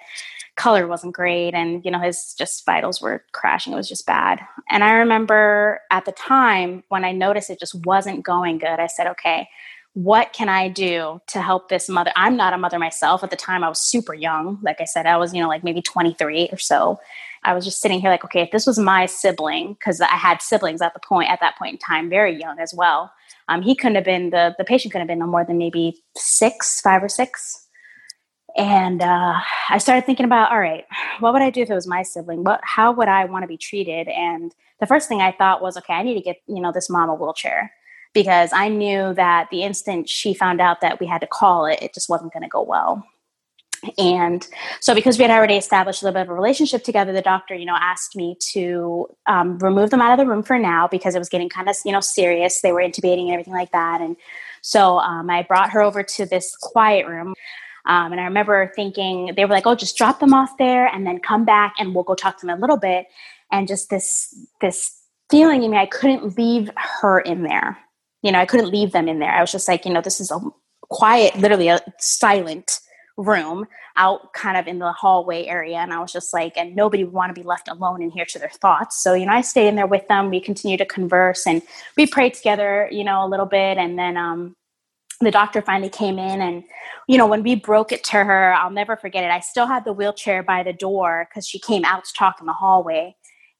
color 0.55 0.87
wasn't 0.87 1.13
great. 1.13 1.53
And, 1.53 1.83
you 1.83 1.91
know, 1.91 1.99
his 1.99 2.35
just 2.37 2.65
vitals 2.65 3.01
were 3.01 3.23
crashing. 3.33 3.73
It 3.73 3.75
was 3.75 3.89
just 3.89 4.05
bad. 4.05 4.39
And 4.69 4.83
I 4.83 4.93
remember 4.93 5.81
at 5.91 6.05
the 6.05 6.11
time 6.11 6.83
when 6.89 7.05
I 7.05 7.11
noticed 7.11 7.49
it 7.49 7.59
just 7.59 7.75
wasn't 7.85 8.23
going 8.23 8.59
good, 8.59 8.79
I 8.79 8.87
said, 8.87 9.07
okay, 9.07 9.47
what 9.93 10.33
can 10.33 10.49
I 10.49 10.69
do 10.69 11.21
to 11.27 11.41
help 11.41 11.69
this 11.69 11.87
mother? 11.87 12.11
I'm 12.15 12.35
not 12.35 12.53
a 12.53 12.57
mother 12.57 12.79
myself. 12.79 13.23
At 13.23 13.29
the 13.29 13.35
time, 13.35 13.63
I 13.63 13.69
was 13.69 13.79
super 13.79 14.13
young. 14.13 14.59
Like 14.63 14.81
I 14.81 14.85
said, 14.85 15.05
I 15.05 15.17
was, 15.17 15.33
you 15.33 15.41
know, 15.41 15.47
like 15.47 15.63
maybe 15.63 15.81
23 15.81 16.49
or 16.51 16.57
so. 16.57 16.99
I 17.43 17.53
was 17.53 17.63
just 17.63 17.79
sitting 17.79 17.99
here 17.99 18.09
like, 18.09 18.23
okay, 18.25 18.41
if 18.41 18.51
this 18.51 18.65
was 18.65 18.79
my 18.79 19.05
sibling, 19.05 19.73
because 19.73 20.01
I 20.01 20.07
had 20.07 20.41
siblings 20.41 20.81
at 20.81 20.93
the 20.93 20.99
point 20.99 21.29
at 21.29 21.39
that 21.41 21.57
point 21.57 21.73
in 21.73 21.77
time, 21.77 22.09
very 22.09 22.39
young 22.39 22.57
as 22.59 22.73
well. 22.73 23.11
Um, 23.49 23.61
he 23.61 23.75
couldn't 23.75 23.95
have 23.95 24.05
been 24.05 24.29
the 24.29 24.55
the 24.57 24.63
patient 24.63 24.93
couldn't 24.93 25.07
have 25.07 25.13
been 25.13 25.19
no 25.19 25.27
more 25.27 25.45
than 25.45 25.57
maybe 25.57 26.01
six, 26.15 26.81
five 26.81 27.03
or 27.03 27.09
six. 27.09 27.67
And 28.55 29.01
uh, 29.01 29.39
I 29.69 29.77
started 29.79 30.05
thinking 30.05 30.25
about, 30.25 30.51
all 30.51 30.59
right, 30.59 30.85
what 31.19 31.33
would 31.33 31.41
I 31.41 31.49
do 31.49 31.61
if 31.61 31.69
it 31.69 31.73
was 31.73 31.87
my 31.87 32.03
sibling? 32.03 32.43
What, 32.43 32.61
how 32.63 32.91
would 32.91 33.07
I 33.07 33.25
want 33.25 33.43
to 33.43 33.47
be 33.47 33.57
treated? 33.57 34.07
And 34.07 34.53
the 34.79 34.85
first 34.85 35.09
thing 35.09 35.21
I 35.21 35.31
thought 35.31 35.61
was, 35.61 35.75
okay, 35.77 35.93
I 35.93 36.03
need 36.03 36.13
to 36.15 36.21
get 36.21 36.37
you 36.47 36.61
know 36.61 36.71
this 36.71 36.89
mom 36.89 37.09
a 37.09 37.15
wheelchair 37.15 37.71
because 38.13 38.51
I 38.53 38.69
knew 38.69 39.13
that 39.15 39.49
the 39.49 39.63
instant 39.63 40.07
she 40.07 40.33
found 40.33 40.61
out 40.61 40.81
that 40.81 40.99
we 40.99 41.07
had 41.07 41.21
to 41.21 41.27
call 41.27 41.65
it, 41.65 41.79
it 41.81 41.93
just 41.93 42.09
wasn't 42.09 42.33
going 42.33 42.43
to 42.43 42.49
go 42.49 42.61
well. 42.61 43.05
And 43.97 44.47
so, 44.79 44.95
because 44.95 45.17
we 45.17 45.23
had 45.23 45.31
already 45.31 45.55
established 45.55 46.01
a 46.01 46.05
little 46.05 46.19
bit 46.19 46.27
of 46.27 46.29
a 46.29 46.33
relationship 46.33 46.83
together, 46.83 47.11
the 47.11 47.21
doctor, 47.21 47.53
you 47.53 47.65
know, 47.65 47.77
asked 47.77 48.15
me 48.15 48.37
to 48.51 49.07
um, 49.27 49.57
remove 49.59 49.89
them 49.89 50.01
out 50.01 50.17
of 50.17 50.23
the 50.23 50.29
room 50.29 50.43
for 50.43 50.57
now 50.57 50.87
because 50.87 51.15
it 51.15 51.19
was 51.19 51.29
getting 51.29 51.49
kind 51.49 51.69
of, 51.69 51.75
you 51.83 51.91
know, 51.91 51.99
serious. 51.99 52.61
They 52.61 52.71
were 52.71 52.79
intubating 52.79 53.23
and 53.23 53.31
everything 53.31 53.53
like 53.53 53.71
that. 53.71 53.99
And 53.99 54.15
so, 54.61 54.99
um, 54.99 55.29
I 55.29 55.43
brought 55.43 55.71
her 55.71 55.81
over 55.81 56.01
to 56.01 56.25
this 56.25 56.55
quiet 56.55 57.07
room. 57.07 57.33
Um, 57.85 58.13
and 58.13 58.21
I 58.21 58.23
remember 58.23 58.71
thinking 58.75 59.33
they 59.35 59.43
were 59.43 59.51
like, 59.51 59.67
"Oh, 59.67 59.75
just 59.75 59.97
drop 59.97 60.21
them 60.21 60.33
off 60.33 60.57
there, 60.57 60.87
and 60.87 61.05
then 61.05 61.19
come 61.19 61.43
back, 61.43 61.73
and 61.77 61.93
we'll 61.93 62.05
go 62.05 62.15
talk 62.15 62.39
to 62.39 62.45
them 62.45 62.57
a 62.57 62.61
little 62.61 62.77
bit." 62.77 63.07
And 63.51 63.67
just 63.67 63.89
this 63.89 64.33
this 64.61 64.97
feeling 65.29 65.63
in 65.63 65.71
me, 65.71 65.77
I 65.77 65.85
couldn't 65.85 66.37
leave 66.37 66.69
her 66.77 67.19
in 67.19 67.43
there. 67.43 67.77
You 68.23 68.31
know, 68.31 68.39
I 68.39 68.45
couldn't 68.47 68.71
leave 68.71 68.91
them 68.91 69.07
in 69.07 69.19
there. 69.19 69.31
I 69.31 69.41
was 69.41 69.51
just 69.51 69.67
like, 69.67 69.85
you 69.85 69.93
know, 69.93 70.01
this 70.01 70.19
is 70.19 70.31
a 70.31 70.39
quiet, 70.89 71.37
literally 71.37 71.67
a 71.67 71.79
silent 71.99 72.79
room 73.17 73.67
out 73.95 74.33
kind 74.33 74.57
of 74.57 74.67
in 74.67 74.79
the 74.79 74.91
hallway 74.91 75.45
area. 75.45 75.77
And 75.77 75.93
i 75.93 75.99
was 75.99 76.11
just 76.11 76.33
like 76.33 76.57
and 76.57 76.75
nobody 76.75 77.03
would 77.03 77.13
want 77.13 77.33
to 77.33 77.39
be 77.39 77.45
left 77.45 77.67
alone 77.67 78.01
in 78.01 78.09
here 78.09 78.25
to 78.25 78.39
their 78.39 78.49
thoughts. 78.49 79.01
So 79.01 79.13
you 79.13 79.25
know 79.25 79.33
i 79.33 79.41
stayed 79.41 79.67
in 79.67 79.75
there 79.75 79.87
with 79.87 80.07
them. 80.07 80.29
We 80.29 80.39
continued 80.39 80.79
to 80.79 80.85
converse 80.85 81.45
and 81.45 81.61
we 81.95 82.07
prayed 82.07 82.33
together 82.33 82.89
you 82.91 83.03
know 83.03 83.25
a 83.25 83.29
little 83.29 83.45
bit. 83.45 83.77
And 83.77 83.99
then 83.99 84.17
um 84.17 84.55
the 85.21 85.31
doctor 85.31 85.61
finally 85.61 85.89
came 85.89 86.17
in 86.17 86.41
and 86.41 86.63
you 87.07 87.17
know 87.17 87.27
when 87.27 87.43
we 87.43 87.55
broke 87.55 87.91
it 87.91 88.03
to 88.03 88.23
her 88.23 88.53
i'll 88.53 88.71
never 88.71 88.97
forget 88.97 89.23
it. 89.23 89.29
I 89.29 89.41
still 89.41 89.67
had 89.67 89.85
the 89.85 89.93
wheelchair 89.93 90.41
by 90.41 90.63
the 90.63 90.73
door 90.73 91.27
because 91.29 91.47
she 91.47 91.59
came 91.59 91.85
out 91.85 92.05
to 92.05 92.13
talk 92.13 92.37
in 92.39 92.47
the 92.47 92.53
hallway. 92.53 93.15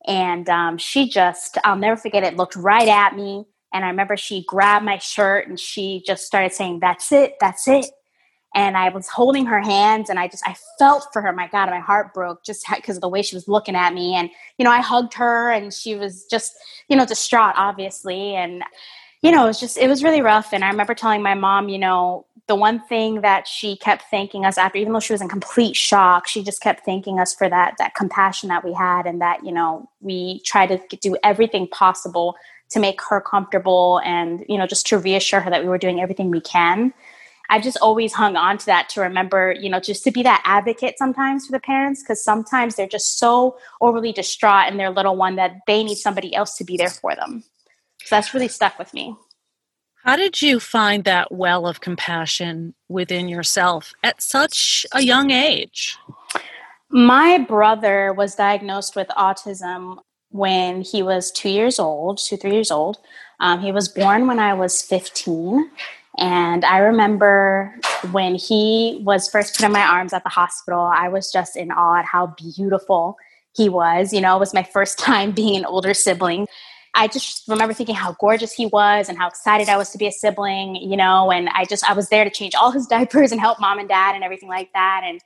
And 0.06 0.50
um, 0.50 0.78
she 0.80 1.08
just 1.08 1.60
i'll 1.64 1.78
never 1.78 1.96
forget 1.96 2.24
it 2.24 2.38
looked 2.38 2.56
right 2.56 2.88
at 2.88 3.16
me 3.16 3.46
and 3.74 3.84
i 3.84 3.90
remember 3.90 4.16
she 4.16 4.44
grabbed 4.48 4.86
my 4.86 4.98
shirt 4.98 5.48
and 5.48 5.60
she 5.60 6.04
just 6.06 6.26
started 6.26 6.54
saying 6.54 6.80
that's 6.80 7.12
it 7.12 7.36
that's 7.40 7.68
it 7.68 7.86
and 8.56 8.78
I 8.78 8.90
was 8.90 9.08
holding 9.08 9.46
her 9.48 9.60
hands 9.60 10.10
and 10.10 10.20
I 10.20 10.28
just 10.28 10.48
I 10.48 10.56
felt 10.78 11.08
for 11.12 11.22
her. 11.22 11.34
My 11.34 11.48
God, 11.48 11.70
my 11.70 11.80
heart 11.80 12.14
broke 12.14 12.44
just 12.44 12.66
because 12.74 12.98
of 12.98 13.02
the 13.02 13.10
way 13.10 13.22
she 13.22 13.36
was 13.36 13.48
looking 13.48 13.76
at 13.76 13.94
me. 13.94 14.16
And 14.16 14.30
you 14.58 14.66
know, 14.66 14.72
I 14.72 14.82
hugged 14.82 15.14
her 15.16 15.52
and 15.52 15.74
she 15.74 15.96
was 15.96 16.26
just 16.30 16.54
you 16.88 16.96
know 16.96 17.06
distraught, 17.06 17.56
obviously. 17.58 18.36
And 18.36 18.64
you 19.22 19.32
know, 19.32 19.46
it 19.46 19.48
was 19.48 19.60
just 19.60 19.78
it 19.78 19.88
was 19.88 20.04
really 20.04 20.22
rough. 20.22 20.54
And 20.54 20.64
I 20.64 20.70
remember 20.70 20.94
telling 20.94 21.24
my 21.24 21.34
mom, 21.34 21.70
you 21.70 21.80
know, 21.80 22.28
the 22.48 22.56
one 22.56 22.80
thing 22.88 23.22
that 23.22 23.48
she 23.48 23.78
kept 23.78 24.04
thanking 24.12 24.46
us 24.46 24.58
after, 24.58 24.78
even 24.78 24.94
though 24.94 25.00
she 25.00 25.14
was 25.14 25.22
in 25.22 25.30
complete 25.30 25.76
shock, 25.76 26.28
she 26.28 26.44
just 26.44 26.62
kept 26.62 26.86
thanking 26.86 27.20
us 27.20 27.34
for 27.34 27.50
that 27.50 27.76
that 27.80 27.96
compassion 27.96 28.50
that 28.50 28.64
we 28.64 28.74
had 28.74 29.08
and 29.08 29.20
that 29.22 29.44
you 29.44 29.52
know 29.52 29.90
we 30.00 30.42
tried 30.42 30.68
to 30.68 30.98
do 30.98 31.18
everything 31.24 31.68
possible 31.70 32.36
to 32.70 32.80
make 32.80 33.02
her 33.10 33.22
comfortable 33.22 34.02
and 34.04 34.44
you 34.48 34.58
know 34.58 34.68
just 34.68 34.88
to 34.88 34.98
reassure 34.98 35.40
her 35.40 35.50
that 35.50 35.64
we 35.64 35.70
were 35.70 35.78
doing 35.78 36.02
everything 36.02 36.32
we 36.32 36.42
can 36.42 36.94
I've 37.50 37.64
just 37.64 37.78
always 37.82 38.14
hung 38.14 38.36
on 38.36 38.58
to 38.58 38.66
that 38.68 38.90
to 38.90 39.02
remember, 39.02 39.52
you 39.60 39.70
know, 39.70 39.80
just 39.80 40.04
to 40.06 40.12
be 40.12 40.24
that 40.24 40.42
advocate 40.46 40.98
sometimes 40.98 41.46
for 41.46 41.52
the 41.52 41.60
parents 41.60 42.02
because 42.02 42.24
sometimes 42.24 42.76
they're 42.76 42.88
just 42.88 43.20
so 43.20 43.58
overly 43.82 44.12
distraught 44.12 44.72
in 44.72 44.78
their 44.78 44.90
little 44.90 45.16
one 45.16 45.36
that 45.36 45.58
they 45.68 45.84
need 45.84 45.98
somebody 45.98 46.34
else 46.34 46.56
to 46.58 46.64
be 46.64 46.78
there 46.78 46.90
for 46.90 47.16
them. 47.16 47.44
So 48.06 48.16
that's 48.16 48.34
really 48.34 48.48
stuck 48.48 48.80
with 48.80 48.94
me. 48.94 49.16
How 50.04 50.16
did 50.16 50.42
you 50.42 50.60
find 50.60 51.04
that 51.04 51.32
well 51.32 51.66
of 51.66 51.80
compassion 51.80 52.74
within 52.90 53.30
yourself 53.30 53.94
at 54.04 54.22
such 54.22 54.86
a 54.92 55.02
young 55.02 55.32
age? 55.32 55.98
My 56.90 57.38
brother 57.38 58.14
was 58.14 58.36
diagnosed 58.36 58.96
with 58.96 59.08
autism 59.10 60.00
when 60.34 60.82
he 60.82 61.04
was 61.04 61.32
two 61.32 61.50
years 61.50 61.80
old, 61.80 62.18
two, 62.18 62.36
three 62.36 62.54
years 62.54 62.72
old. 62.72 62.98
Um, 63.40 63.62
he 63.62 63.72
was 63.72 63.88
born 63.88 64.28
when 64.28 64.40
I 64.40 64.54
was 64.54 64.82
15. 64.82 65.70
And 66.18 66.66
I 66.66 66.80
remember 66.80 67.80
when 68.12 68.36
he 68.36 69.00
was 69.04 69.30
first 69.30 69.56
put 69.56 69.66
in 69.66 69.72
my 69.72 69.82
arms 69.82 70.12
at 70.12 70.24
the 70.24 70.30
hospital, 70.30 70.82
I 70.82 71.08
was 71.08 71.32
just 71.32 71.56
in 71.56 71.72
awe 71.72 72.00
at 72.00 72.06
how 72.06 72.36
beautiful 72.38 73.18
he 73.56 73.70
was. 73.70 74.12
You 74.12 74.22
know, 74.22 74.36
it 74.36 74.40
was 74.40 74.54
my 74.54 74.64
first 74.64 74.98
time 75.00 75.32
being 75.32 75.56
an 75.56 75.66
older 75.66 75.94
sibling. 75.94 76.48
I 76.96 77.08
just 77.08 77.48
remember 77.48 77.74
thinking 77.74 77.96
how 77.96 78.16
gorgeous 78.20 78.54
he 78.54 78.68
was 78.68 79.10
and 79.10 79.18
how 79.18 79.28
excited 79.28 79.70
I 79.70 79.78
was 79.78 79.92
to 79.92 79.98
be 79.98 80.08
a 80.08 80.12
sibling, 80.12 80.76
you 80.76 80.98
know, 80.98 81.32
and 81.32 81.50
I 81.50 81.66
just, 81.66 81.88
I 81.88 81.94
was 81.94 82.10
there 82.10 82.24
to 82.24 82.30
change 82.30 82.54
all 82.54 82.72
his 82.72 82.88
diapers 82.96 83.32
and 83.32 83.40
help 83.40 83.60
mom 83.60 83.80
and 83.80 83.90
dad 83.90 84.16
and 84.16 84.24
everything 84.24 84.50
like 84.50 84.72
that. 84.74 85.02
And 85.04 85.22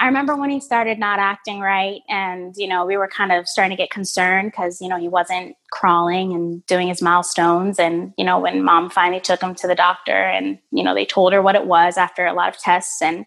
I 0.00 0.06
remember 0.06 0.36
when 0.36 0.50
he 0.50 0.60
started 0.60 0.98
not 0.98 1.18
acting 1.18 1.58
right, 1.60 2.02
and 2.08 2.54
you 2.56 2.68
know, 2.68 2.86
we 2.86 2.96
were 2.96 3.08
kind 3.08 3.32
of 3.32 3.48
starting 3.48 3.76
to 3.76 3.82
get 3.82 3.90
concerned 3.90 4.52
because 4.52 4.80
you 4.80 4.88
know 4.88 4.98
he 4.98 5.08
wasn't 5.08 5.56
crawling 5.72 6.32
and 6.32 6.64
doing 6.66 6.88
his 6.88 7.02
milestones. 7.02 7.78
And 7.78 8.12
you 8.16 8.24
know, 8.24 8.38
when 8.38 8.62
mom 8.62 8.90
finally 8.90 9.20
took 9.20 9.42
him 9.42 9.54
to 9.56 9.66
the 9.66 9.74
doctor, 9.74 10.12
and 10.12 10.58
you 10.70 10.84
know, 10.84 10.94
they 10.94 11.04
told 11.04 11.32
her 11.32 11.42
what 11.42 11.56
it 11.56 11.66
was 11.66 11.96
after 11.96 12.26
a 12.26 12.32
lot 12.32 12.48
of 12.48 12.58
tests. 12.58 13.02
And 13.02 13.26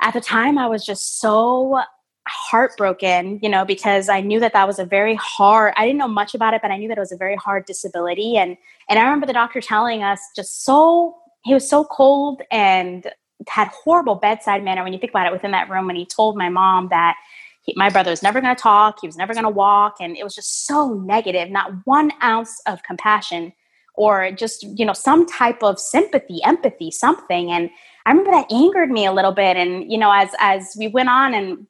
at 0.00 0.14
the 0.14 0.20
time, 0.20 0.56
I 0.56 0.68
was 0.68 0.86
just 0.86 1.20
so 1.20 1.80
heartbroken, 2.28 3.40
you 3.42 3.48
know, 3.48 3.64
because 3.64 4.08
I 4.08 4.20
knew 4.20 4.38
that 4.40 4.52
that 4.52 4.66
was 4.66 4.78
a 4.78 4.84
very 4.84 5.16
hard. 5.16 5.74
I 5.76 5.84
didn't 5.84 5.98
know 5.98 6.08
much 6.08 6.34
about 6.34 6.54
it, 6.54 6.62
but 6.62 6.70
I 6.70 6.76
knew 6.76 6.88
that 6.88 6.98
it 6.98 7.00
was 7.00 7.12
a 7.12 7.16
very 7.16 7.36
hard 7.36 7.64
disability. 7.66 8.36
And 8.36 8.56
and 8.88 9.00
I 9.00 9.02
remember 9.02 9.26
the 9.26 9.32
doctor 9.32 9.60
telling 9.60 10.04
us 10.04 10.20
just 10.36 10.64
so 10.64 11.16
he 11.44 11.54
was 11.54 11.68
so 11.68 11.84
cold 11.84 12.42
and 12.50 13.10
had 13.46 13.68
horrible 13.68 14.16
bedside 14.16 14.64
manner 14.64 14.82
when 14.82 14.92
you 14.92 14.98
think 14.98 15.12
about 15.12 15.26
it 15.26 15.32
within 15.32 15.52
that 15.52 15.70
room 15.70 15.86
when 15.86 15.96
he 15.96 16.04
told 16.04 16.36
my 16.36 16.48
mom 16.48 16.88
that 16.88 17.16
he, 17.62 17.72
my 17.76 17.88
brother 17.88 18.10
was 18.10 18.22
never 18.22 18.40
going 18.40 18.54
to 18.54 18.60
talk, 18.60 18.98
he 19.00 19.06
was 19.06 19.16
never 19.16 19.32
going 19.32 19.44
to 19.44 19.50
walk, 19.50 19.96
and 20.00 20.16
it 20.16 20.24
was 20.24 20.34
just 20.34 20.66
so 20.66 20.94
negative. 20.94 21.50
Not 21.50 21.72
one 21.84 22.12
ounce 22.22 22.60
of 22.66 22.82
compassion 22.82 23.52
or 23.94 24.30
just 24.30 24.62
you 24.78 24.86
know 24.86 24.92
some 24.92 25.26
type 25.26 25.62
of 25.62 25.78
sympathy, 25.78 26.40
empathy, 26.44 26.90
something. 26.90 27.50
And 27.50 27.70
I 28.06 28.10
remember 28.10 28.30
that 28.30 28.50
angered 28.50 28.90
me 28.90 29.04
a 29.04 29.12
little 29.12 29.32
bit. 29.32 29.56
And 29.56 29.90
you 29.90 29.98
know, 29.98 30.10
as 30.12 30.30
as 30.38 30.74
we 30.78 30.88
went 30.88 31.08
on 31.08 31.34
and 31.34 31.66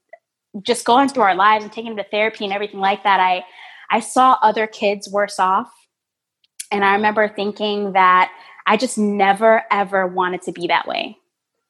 just 0.62 0.84
going 0.84 1.08
through 1.08 1.25
our 1.25 1.34
lives 1.34 1.64
and 1.64 1.72
taking 1.72 1.90
him 1.90 1.96
to 1.96 2.04
therapy 2.04 2.44
and 2.44 2.52
everything 2.52 2.80
like 2.80 3.02
that, 3.02 3.20
I 3.20 3.44
I 3.90 4.00
saw 4.00 4.38
other 4.42 4.66
kids 4.66 5.10
worse 5.10 5.38
off, 5.38 5.70
and 6.70 6.84
I 6.84 6.94
remember 6.94 7.28
thinking 7.28 7.92
that 7.92 8.30
I 8.66 8.76
just 8.76 8.98
never 8.98 9.64
ever 9.70 10.06
wanted 10.06 10.42
to 10.42 10.52
be 10.52 10.66
that 10.68 10.87
way. 10.87 11.17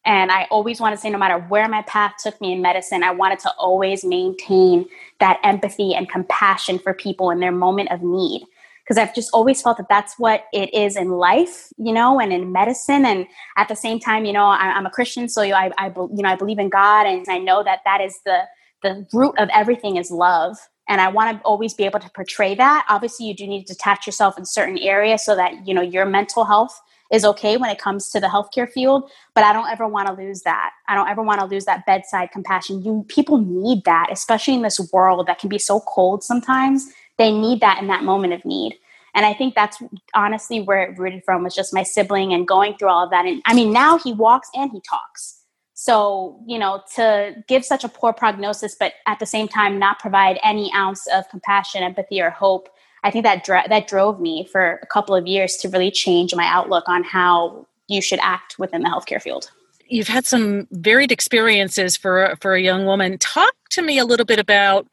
And 0.08 0.32
I 0.32 0.44
always 0.50 0.80
want 0.80 0.94
to 0.94 1.00
say, 1.00 1.10
no 1.10 1.18
matter 1.18 1.38
where 1.48 1.68
my 1.68 1.82
path 1.82 2.14
took 2.18 2.40
me 2.40 2.54
in 2.54 2.62
medicine, 2.62 3.02
I 3.02 3.10
wanted 3.10 3.40
to 3.40 3.50
always 3.58 4.06
maintain 4.06 4.86
that 5.20 5.38
empathy 5.44 5.94
and 5.94 6.08
compassion 6.08 6.78
for 6.78 6.94
people 6.94 7.28
in 7.28 7.40
their 7.40 7.52
moment 7.52 7.92
of 7.92 8.02
need. 8.02 8.42
Because 8.82 8.96
I've 8.96 9.14
just 9.14 9.28
always 9.34 9.60
felt 9.60 9.76
that 9.76 9.90
that's 9.90 10.18
what 10.18 10.44
it 10.50 10.72
is 10.72 10.96
in 10.96 11.10
life, 11.10 11.70
you 11.76 11.92
know, 11.92 12.18
and 12.18 12.32
in 12.32 12.52
medicine. 12.52 13.04
And 13.04 13.26
at 13.58 13.68
the 13.68 13.76
same 13.76 14.00
time, 14.00 14.24
you 14.24 14.32
know, 14.32 14.46
I, 14.46 14.78
am 14.78 14.86
a 14.86 14.90
Christian, 14.90 15.28
so 15.28 15.42
I, 15.42 15.70
I, 15.76 15.88
you 15.88 16.22
know, 16.22 16.30
I 16.30 16.36
believe 16.36 16.58
in 16.58 16.70
God, 16.70 17.06
and 17.06 17.26
I 17.28 17.36
know 17.36 17.62
that 17.62 17.80
that 17.84 18.00
is 18.00 18.18
the 18.24 18.44
the 18.82 19.06
root 19.12 19.34
of 19.38 19.50
everything 19.52 19.96
is 19.96 20.10
love. 20.10 20.56
And 20.88 21.02
I 21.02 21.08
want 21.08 21.36
to 21.36 21.44
always 21.44 21.74
be 21.74 21.84
able 21.84 22.00
to 22.00 22.08
portray 22.12 22.54
that. 22.54 22.86
Obviously, 22.88 23.26
you 23.26 23.34
do 23.34 23.46
need 23.46 23.66
to 23.66 23.74
detach 23.74 24.06
yourself 24.06 24.38
in 24.38 24.46
certain 24.46 24.78
areas 24.78 25.22
so 25.22 25.36
that 25.36 25.66
you 25.66 25.74
know 25.74 25.82
your 25.82 26.06
mental 26.06 26.44
health 26.44 26.80
is 27.10 27.24
okay 27.24 27.56
when 27.56 27.70
it 27.70 27.78
comes 27.78 28.10
to 28.10 28.20
the 28.20 28.26
healthcare 28.26 28.70
field 28.70 29.10
but 29.34 29.44
i 29.44 29.52
don't 29.52 29.70
ever 29.70 29.86
want 29.86 30.08
to 30.08 30.14
lose 30.14 30.42
that. 30.42 30.70
I 30.88 30.94
don't 30.94 31.08
ever 31.08 31.22
want 31.22 31.40
to 31.40 31.46
lose 31.46 31.64
that 31.66 31.86
bedside 31.86 32.30
compassion. 32.32 32.82
You 32.82 33.04
people 33.08 33.38
need 33.38 33.84
that 33.84 34.08
especially 34.10 34.54
in 34.54 34.62
this 34.62 34.80
world 34.92 35.26
that 35.26 35.38
can 35.38 35.48
be 35.48 35.58
so 35.58 35.80
cold 35.80 36.22
sometimes. 36.24 36.86
They 37.16 37.32
need 37.32 37.60
that 37.60 37.80
in 37.80 37.88
that 37.88 38.04
moment 38.04 38.32
of 38.32 38.44
need. 38.44 38.78
And 39.14 39.26
i 39.26 39.34
think 39.34 39.54
that's 39.54 39.82
honestly 40.14 40.60
where 40.60 40.82
it 40.82 40.98
rooted 40.98 41.22
from 41.24 41.42
was 41.44 41.54
just 41.54 41.74
my 41.74 41.82
sibling 41.82 42.32
and 42.32 42.46
going 42.46 42.76
through 42.76 42.88
all 42.88 43.04
of 43.04 43.10
that. 43.10 43.26
And 43.26 43.42
i 43.46 43.54
mean 43.54 43.72
now 43.72 43.98
he 43.98 44.12
walks 44.12 44.48
and 44.54 44.70
he 44.70 44.80
talks. 44.80 45.34
So, 45.74 46.40
you 46.44 46.58
know, 46.58 46.82
to 46.96 47.36
give 47.46 47.64
such 47.64 47.84
a 47.84 47.88
poor 47.88 48.12
prognosis, 48.12 48.74
but 48.74 48.94
at 49.06 49.20
the 49.20 49.26
same 49.26 49.46
time 49.46 49.78
not 49.78 50.00
provide 50.00 50.40
any 50.42 50.72
ounce 50.74 51.06
of 51.06 51.28
compassion, 51.28 51.84
empathy, 51.84 52.20
or 52.20 52.30
hope 52.30 52.68
I 53.08 53.10
think 53.10 53.24
that 53.24 53.42
dra- 53.42 53.66
that 53.70 53.88
drove 53.88 54.20
me 54.20 54.46
for 54.52 54.78
a 54.82 54.86
couple 54.86 55.14
of 55.14 55.26
years 55.26 55.56
to 55.58 55.68
really 55.70 55.90
change 55.90 56.34
my 56.34 56.44
outlook 56.44 56.84
on 56.88 57.02
how 57.04 57.66
you 57.86 58.02
should 58.02 58.18
act 58.20 58.58
within 58.58 58.82
the 58.82 58.90
healthcare 58.90 59.20
field. 59.20 59.50
You've 59.86 60.08
had 60.08 60.26
some 60.26 60.68
varied 60.72 61.10
experiences 61.10 61.96
for 61.96 62.36
for 62.42 62.52
a 62.54 62.60
young 62.60 62.84
woman. 62.84 63.16
Talk 63.16 63.54
to 63.70 63.80
me 63.80 63.98
a 63.98 64.04
little 64.04 64.26
bit 64.26 64.38
about 64.38 64.86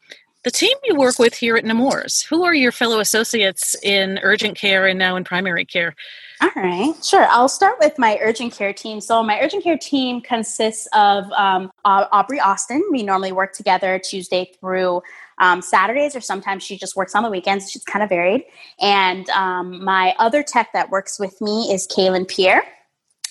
the 0.44 0.50
team 0.50 0.74
you 0.84 0.94
work 0.94 1.18
with 1.18 1.34
here 1.34 1.56
at 1.56 1.64
Nemours. 1.66 2.22
Who 2.22 2.44
are 2.44 2.54
your 2.54 2.72
fellow 2.72 3.00
associates 3.00 3.76
in 3.82 4.18
urgent 4.22 4.56
care 4.56 4.86
and 4.86 4.98
now 4.98 5.16
in 5.16 5.24
primary 5.24 5.66
care? 5.66 5.94
All 6.40 6.50
right, 6.56 6.94
sure. 7.04 7.26
I'll 7.28 7.48
start 7.48 7.76
with 7.80 7.98
my 7.98 8.18
urgent 8.22 8.54
care 8.54 8.72
team. 8.72 9.02
So, 9.02 9.22
my 9.22 9.40
urgent 9.40 9.62
care 9.62 9.76
team 9.76 10.22
consists 10.22 10.88
of 10.94 11.30
um, 11.32 11.70
Aubrey 11.84 12.40
Austin. 12.40 12.82
We 12.90 13.02
normally 13.02 13.32
work 13.32 13.52
together 13.52 13.98
Tuesday 13.98 14.52
through 14.58 15.02
um, 15.38 15.62
Saturdays, 15.62 16.16
or 16.16 16.20
sometimes 16.20 16.62
she 16.62 16.76
just 16.76 16.96
works 16.96 17.14
on 17.14 17.22
the 17.22 17.30
weekends. 17.30 17.70
She's 17.70 17.84
kind 17.84 18.02
of 18.02 18.08
varied. 18.08 18.44
And 18.80 19.28
um, 19.30 19.84
my 19.84 20.14
other 20.18 20.42
tech 20.42 20.72
that 20.72 20.90
works 20.90 21.18
with 21.18 21.40
me 21.40 21.72
is 21.72 21.86
Kaylin 21.86 22.28
Pierre. 22.28 22.62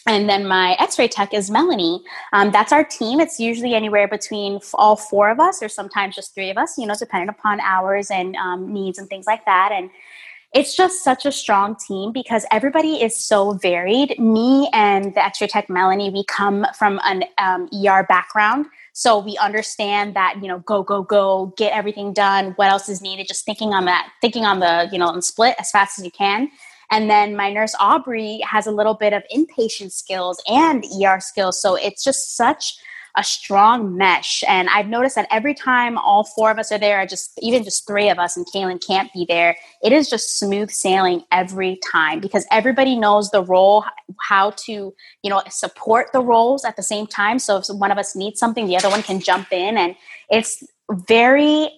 and 0.08 0.30
then 0.30 0.46
my 0.46 0.76
x-ray 0.80 1.08
tech 1.08 1.34
is 1.34 1.50
melanie 1.50 2.02
um, 2.34 2.52
that's 2.52 2.72
our 2.72 2.84
team 2.84 3.20
it's 3.20 3.40
usually 3.40 3.74
anywhere 3.74 4.08
between 4.08 4.60
all 4.76 4.96
four 4.96 5.30
of 5.30 5.40
us 5.40 5.64
or 5.64 5.70
sometimes 5.70 6.16
just 6.16 6.34
three 6.36 6.50
of 6.50 6.58
us 6.58 6.78
you 6.78 6.86
know 6.86 6.94
depending 6.98 7.30
upon 7.30 7.60
hours 7.62 8.12
and 8.12 8.36
um, 8.36 8.72
needs 8.72 9.00
and 9.00 9.10
things 9.10 9.26
like 9.26 9.44
that 9.46 9.72
and 9.72 9.90
it's 10.54 10.76
just 10.76 11.04
such 11.04 11.26
a 11.26 11.32
strong 11.32 11.76
team 11.76 12.12
because 12.12 12.46
everybody 12.52 13.02
is 13.02 13.18
so 13.18 13.54
varied 13.54 14.18
me 14.20 14.70
and 14.74 15.16
the 15.16 15.26
x-ray 15.26 15.48
tech 15.48 15.70
melanie 15.70 16.10
we 16.12 16.24
come 16.26 16.66
from 16.78 17.00
an 17.04 17.24
um, 17.38 17.68
er 17.74 18.06
background 18.08 18.68
so 18.98 19.20
we 19.20 19.38
understand 19.38 20.16
that 20.16 20.38
you 20.42 20.48
know 20.48 20.60
go 20.60 20.82
go 20.82 21.04
go 21.04 21.54
get 21.58 21.74
everything 21.74 22.14
done. 22.14 22.54
What 22.56 22.70
else 22.70 22.88
is 22.88 23.02
needed? 23.02 23.28
Just 23.28 23.44
thinking 23.44 23.74
on 23.74 23.84
that 23.86 24.10
thinking 24.22 24.46
on 24.46 24.62
the 24.62 24.88
you 24.90 24.98
know 24.98 25.08
on 25.08 25.22
split 25.22 25.54
as 25.60 25.70
fast 25.70 26.00
as 26.00 26.06
you 26.06 26.12
can. 26.12 26.50
And 26.90 27.10
then 27.10 27.36
my 27.36 27.52
nurse 27.52 27.76
Aubrey 27.78 28.40
has 28.50 28.68
a 28.68 28.72
little 28.72 28.94
bit 28.94 29.12
of 29.12 29.24
inpatient 29.36 29.92
skills 29.92 30.42
and 30.48 30.86
ER 31.04 31.20
skills. 31.20 31.62
So 31.62 31.76
it's 31.76 32.06
just 32.06 32.38
such 32.38 32.78
a 33.18 33.24
strong 33.24 33.98
mesh. 33.98 34.44
And 34.48 34.70
I've 34.70 34.88
noticed 34.88 35.16
that 35.16 35.28
every 35.32 35.54
time 35.54 35.98
all 35.98 36.24
four 36.24 36.52
of 36.52 36.60
us 36.60 36.72
are 36.72 36.78
there, 36.78 37.06
just 37.06 37.32
even 37.42 37.64
just 37.64 37.88
three 37.88 38.10
of 38.10 38.20
us 38.20 38.36
and 38.36 38.46
Kaylin 38.46 38.86
can't 38.86 39.12
be 39.14 39.26
there, 39.28 39.56
it 39.84 39.92
is 39.92 40.10
just 40.10 40.38
smooth 40.38 40.70
sailing 40.70 41.24
every 41.32 41.80
time 41.92 42.20
because 42.20 42.46
everybody 42.52 42.96
knows 42.96 43.32
the 43.32 43.44
role, 43.44 43.86
how 44.20 44.52
to, 44.52 44.94
you 45.24 45.30
know, 45.30 45.42
support 45.50 46.08
the 46.14 46.22
roles 46.22 46.66
at 46.66 46.76
the 46.76 46.84
same 46.84 47.08
time. 47.08 47.40
So 47.40 47.58
if 47.58 47.66
one 47.70 47.92
of 47.92 47.98
us 47.98 48.16
needs 48.16 48.40
something, 48.40 48.68
the 48.68 48.78
other 48.78 48.90
one 48.90 49.04
can 49.04 49.20
jump 49.20 49.52
in. 49.52 49.78
And 49.78 49.96
it's 50.30 50.64
very 50.92 51.70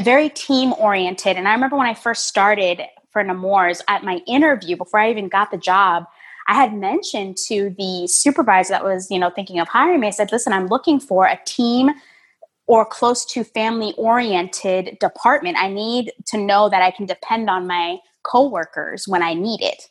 very 0.00 0.30
team 0.30 0.72
oriented. 0.78 1.36
And 1.36 1.46
I 1.46 1.52
remember 1.52 1.76
when 1.76 1.86
I 1.86 1.94
first 1.94 2.26
started 2.26 2.80
for 3.10 3.22
Nemours 3.22 3.82
at 3.88 4.04
my 4.04 4.20
interview 4.26 4.76
before 4.76 5.00
I 5.00 5.10
even 5.10 5.28
got 5.28 5.50
the 5.50 5.58
job, 5.58 6.06
I 6.46 6.54
had 6.54 6.74
mentioned 6.74 7.36
to 7.48 7.74
the 7.78 8.06
supervisor 8.08 8.72
that 8.72 8.84
was, 8.84 9.10
you 9.10 9.18
know, 9.18 9.30
thinking 9.30 9.60
of 9.60 9.68
hiring 9.68 10.00
me, 10.00 10.08
I 10.08 10.10
said, 10.10 10.32
listen, 10.32 10.52
I'm 10.52 10.66
looking 10.66 10.98
for 10.98 11.26
a 11.26 11.38
team 11.44 11.90
or 12.66 12.84
close 12.84 13.24
to 13.26 13.44
family 13.44 13.94
oriented 13.96 14.98
department. 14.98 15.56
I 15.58 15.68
need 15.68 16.12
to 16.26 16.38
know 16.38 16.68
that 16.68 16.82
I 16.82 16.90
can 16.90 17.06
depend 17.06 17.50
on 17.50 17.66
my 17.66 17.98
coworkers 18.22 19.06
when 19.06 19.22
I 19.22 19.34
need 19.34 19.60
it, 19.60 19.88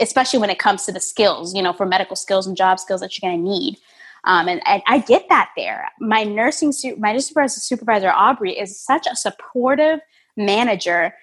especially 0.00 0.40
when 0.40 0.50
it 0.50 0.58
comes 0.58 0.84
to 0.86 0.92
the 0.92 1.00
skills, 1.00 1.54
you 1.54 1.62
know, 1.62 1.72
for 1.72 1.86
medical 1.86 2.16
skills 2.16 2.46
and 2.46 2.56
job 2.56 2.80
skills 2.80 3.00
that 3.00 3.16
you're 3.16 3.30
going 3.30 3.42
to 3.42 3.50
need. 3.50 3.76
Um, 4.24 4.48
and, 4.48 4.60
and, 4.66 4.82
I 4.88 4.98
get 4.98 5.28
that 5.28 5.50
there. 5.56 5.88
My 6.00 6.24
nursing, 6.24 6.72
my 6.98 7.16
supervisor, 7.18 7.60
supervisor 7.60 8.10
Aubrey 8.10 8.58
is 8.58 8.80
such 8.80 9.06
a 9.06 9.14
supportive 9.14 10.00
manager 10.36 11.14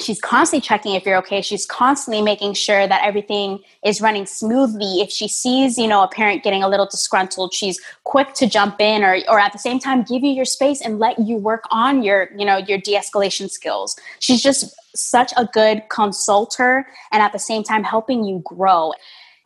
she's 0.00 0.20
constantly 0.20 0.66
checking 0.66 0.94
if 0.94 1.04
you're 1.04 1.16
okay. 1.18 1.42
She's 1.42 1.66
constantly 1.66 2.22
making 2.22 2.54
sure 2.54 2.86
that 2.86 3.02
everything 3.04 3.60
is 3.84 4.00
running 4.00 4.26
smoothly. 4.26 5.00
If 5.00 5.10
she 5.10 5.28
sees 5.28 5.78
you 5.78 5.86
know 5.86 6.02
a 6.02 6.08
parent 6.08 6.42
getting 6.42 6.62
a 6.62 6.68
little 6.68 6.86
disgruntled 6.86 7.52
she's 7.54 7.80
quick 8.04 8.34
to 8.34 8.46
jump 8.46 8.80
in 8.80 9.04
or 9.04 9.18
or 9.28 9.38
at 9.38 9.52
the 9.52 9.58
same 9.58 9.78
time 9.78 10.02
give 10.02 10.22
you 10.22 10.30
your 10.30 10.44
space 10.44 10.80
and 10.80 10.98
let 10.98 11.18
you 11.18 11.36
work 11.36 11.64
on 11.70 12.02
your 12.02 12.30
you 12.36 12.44
know 12.44 12.56
your 12.56 12.78
de-escalation 12.78 13.50
skills. 13.50 13.96
She's 14.18 14.42
just 14.42 14.74
such 14.94 15.32
a 15.36 15.48
good 15.52 15.82
consulter 15.88 16.86
and 17.12 17.22
at 17.22 17.32
the 17.32 17.38
same 17.38 17.62
time 17.62 17.84
helping 17.84 18.24
you 18.24 18.42
grow 18.44 18.92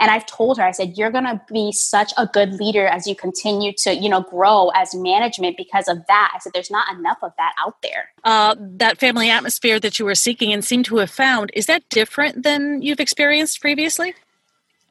and 0.00 0.10
I've 0.10 0.26
told 0.26 0.58
her, 0.58 0.64
I 0.64 0.72
said, 0.72 0.96
you're 0.96 1.10
going 1.10 1.24
to 1.24 1.40
be 1.52 1.70
such 1.72 2.12
a 2.18 2.26
good 2.26 2.54
leader 2.54 2.86
as 2.86 3.06
you 3.06 3.14
continue 3.14 3.72
to, 3.78 3.94
you 3.94 4.08
know, 4.08 4.22
grow 4.22 4.70
as 4.74 4.94
management 4.94 5.56
because 5.56 5.88
of 5.88 5.98
that. 6.08 6.32
I 6.34 6.38
said, 6.38 6.52
there's 6.52 6.70
not 6.70 6.92
enough 6.96 7.18
of 7.22 7.32
that 7.38 7.54
out 7.64 7.80
there. 7.82 8.10
Uh, 8.24 8.56
that 8.58 8.98
family 8.98 9.30
atmosphere 9.30 9.78
that 9.80 9.98
you 9.98 10.04
were 10.04 10.14
seeking 10.14 10.52
and 10.52 10.64
seem 10.64 10.82
to 10.84 10.96
have 10.96 11.10
found, 11.10 11.50
is 11.54 11.66
that 11.66 11.88
different 11.90 12.42
than 12.42 12.82
you've 12.82 13.00
experienced 13.00 13.60
previously? 13.60 14.14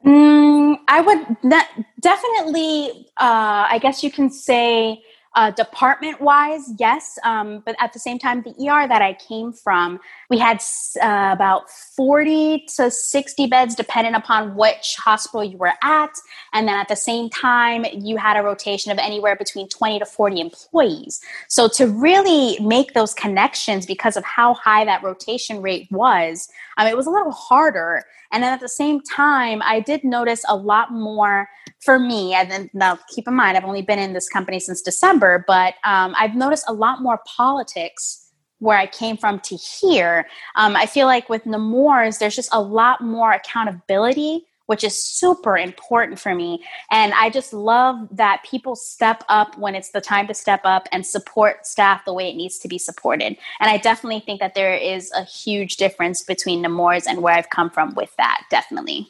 Mm, 0.04 0.78
I 0.88 1.00
would 1.00 1.52
definitely, 2.00 3.08
uh, 3.18 3.66
I 3.70 3.78
guess 3.80 4.02
you 4.02 4.10
can 4.10 4.30
say, 4.30 5.02
uh, 5.34 5.50
department 5.50 6.20
wise, 6.20 6.72
yes. 6.78 7.18
Um, 7.24 7.62
but 7.66 7.74
at 7.80 7.92
the 7.92 7.98
same 7.98 8.18
time, 8.18 8.42
the 8.42 8.50
ER 8.50 8.86
that 8.86 9.02
I 9.02 9.14
came 9.14 9.52
from, 9.52 9.98
we 10.30 10.38
had 10.38 10.62
uh, 11.02 11.30
about 11.32 11.70
40 11.70 12.66
to 12.76 12.90
60 12.90 13.46
beds, 13.48 13.74
depending 13.74 14.14
upon 14.14 14.54
which 14.56 14.96
hospital 14.96 15.42
you 15.42 15.58
were 15.58 15.72
at. 15.82 16.12
And 16.52 16.68
then 16.68 16.76
at 16.76 16.88
the 16.88 16.96
same 16.96 17.30
time, 17.30 17.84
you 17.92 18.16
had 18.16 18.36
a 18.36 18.42
rotation 18.42 18.92
of 18.92 18.98
anywhere 18.98 19.34
between 19.34 19.68
20 19.68 19.98
to 19.98 20.06
40 20.06 20.40
employees. 20.40 21.20
So 21.48 21.68
to 21.68 21.88
really 21.88 22.58
make 22.60 22.94
those 22.94 23.12
connections 23.12 23.86
because 23.86 24.16
of 24.16 24.24
how 24.24 24.54
high 24.54 24.84
that 24.84 25.02
rotation 25.02 25.62
rate 25.62 25.88
was, 25.90 26.48
um, 26.76 26.86
it 26.86 26.96
was 26.96 27.06
a 27.06 27.10
little 27.10 27.32
harder. 27.32 28.04
And 28.34 28.42
then 28.42 28.52
at 28.52 28.60
the 28.60 28.68
same 28.68 29.00
time, 29.00 29.62
I 29.64 29.78
did 29.78 30.02
notice 30.02 30.44
a 30.48 30.56
lot 30.56 30.92
more 30.92 31.48
for 31.80 32.00
me. 32.00 32.34
And 32.34 32.50
then 32.50 32.68
now 32.74 32.98
keep 33.14 33.28
in 33.28 33.34
mind, 33.34 33.56
I've 33.56 33.64
only 33.64 33.82
been 33.82 34.00
in 34.00 34.12
this 34.12 34.28
company 34.28 34.58
since 34.58 34.82
December, 34.82 35.44
but 35.46 35.74
um, 35.84 36.14
I've 36.18 36.34
noticed 36.34 36.64
a 36.66 36.72
lot 36.72 37.00
more 37.00 37.20
politics 37.36 38.32
where 38.58 38.76
I 38.76 38.86
came 38.86 39.16
from 39.16 39.38
to 39.40 39.56
here. 39.56 40.26
Um, 40.56 40.74
I 40.74 40.86
feel 40.86 41.06
like 41.06 41.28
with 41.28 41.46
Nemours, 41.46 42.18
there's 42.18 42.34
just 42.34 42.48
a 42.52 42.60
lot 42.60 43.00
more 43.00 43.30
accountability 43.32 44.46
which 44.66 44.84
is 44.84 45.00
super 45.00 45.56
important 45.56 46.18
for 46.18 46.34
me. 46.34 46.62
And 46.90 47.12
I 47.14 47.30
just 47.30 47.52
love 47.52 48.08
that 48.12 48.44
people 48.48 48.76
step 48.76 49.22
up 49.28 49.56
when 49.58 49.74
it's 49.74 49.90
the 49.90 50.00
time 50.00 50.26
to 50.28 50.34
step 50.34 50.62
up 50.64 50.88
and 50.92 51.04
support 51.06 51.66
staff 51.66 52.04
the 52.04 52.12
way 52.12 52.30
it 52.30 52.36
needs 52.36 52.58
to 52.58 52.68
be 52.68 52.78
supported. 52.78 53.36
And 53.60 53.70
I 53.70 53.76
definitely 53.78 54.20
think 54.20 54.40
that 54.40 54.54
there 54.54 54.74
is 54.74 55.12
a 55.12 55.24
huge 55.24 55.76
difference 55.76 56.22
between 56.22 56.62
Nemours 56.62 57.06
and 57.06 57.22
where 57.22 57.34
I've 57.34 57.50
come 57.50 57.70
from 57.70 57.94
with 57.94 58.14
that, 58.16 58.44
definitely. 58.50 59.08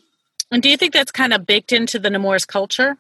And 0.51 0.63
do 0.63 0.69
you 0.69 0.77
think 0.77 0.93
that's 0.93 1.13
kind 1.13 1.33
of 1.33 1.47
baked 1.47 1.73
into 1.73 1.99
the 1.99 2.11
Nemours 2.11 2.45
culture? 2.45 2.97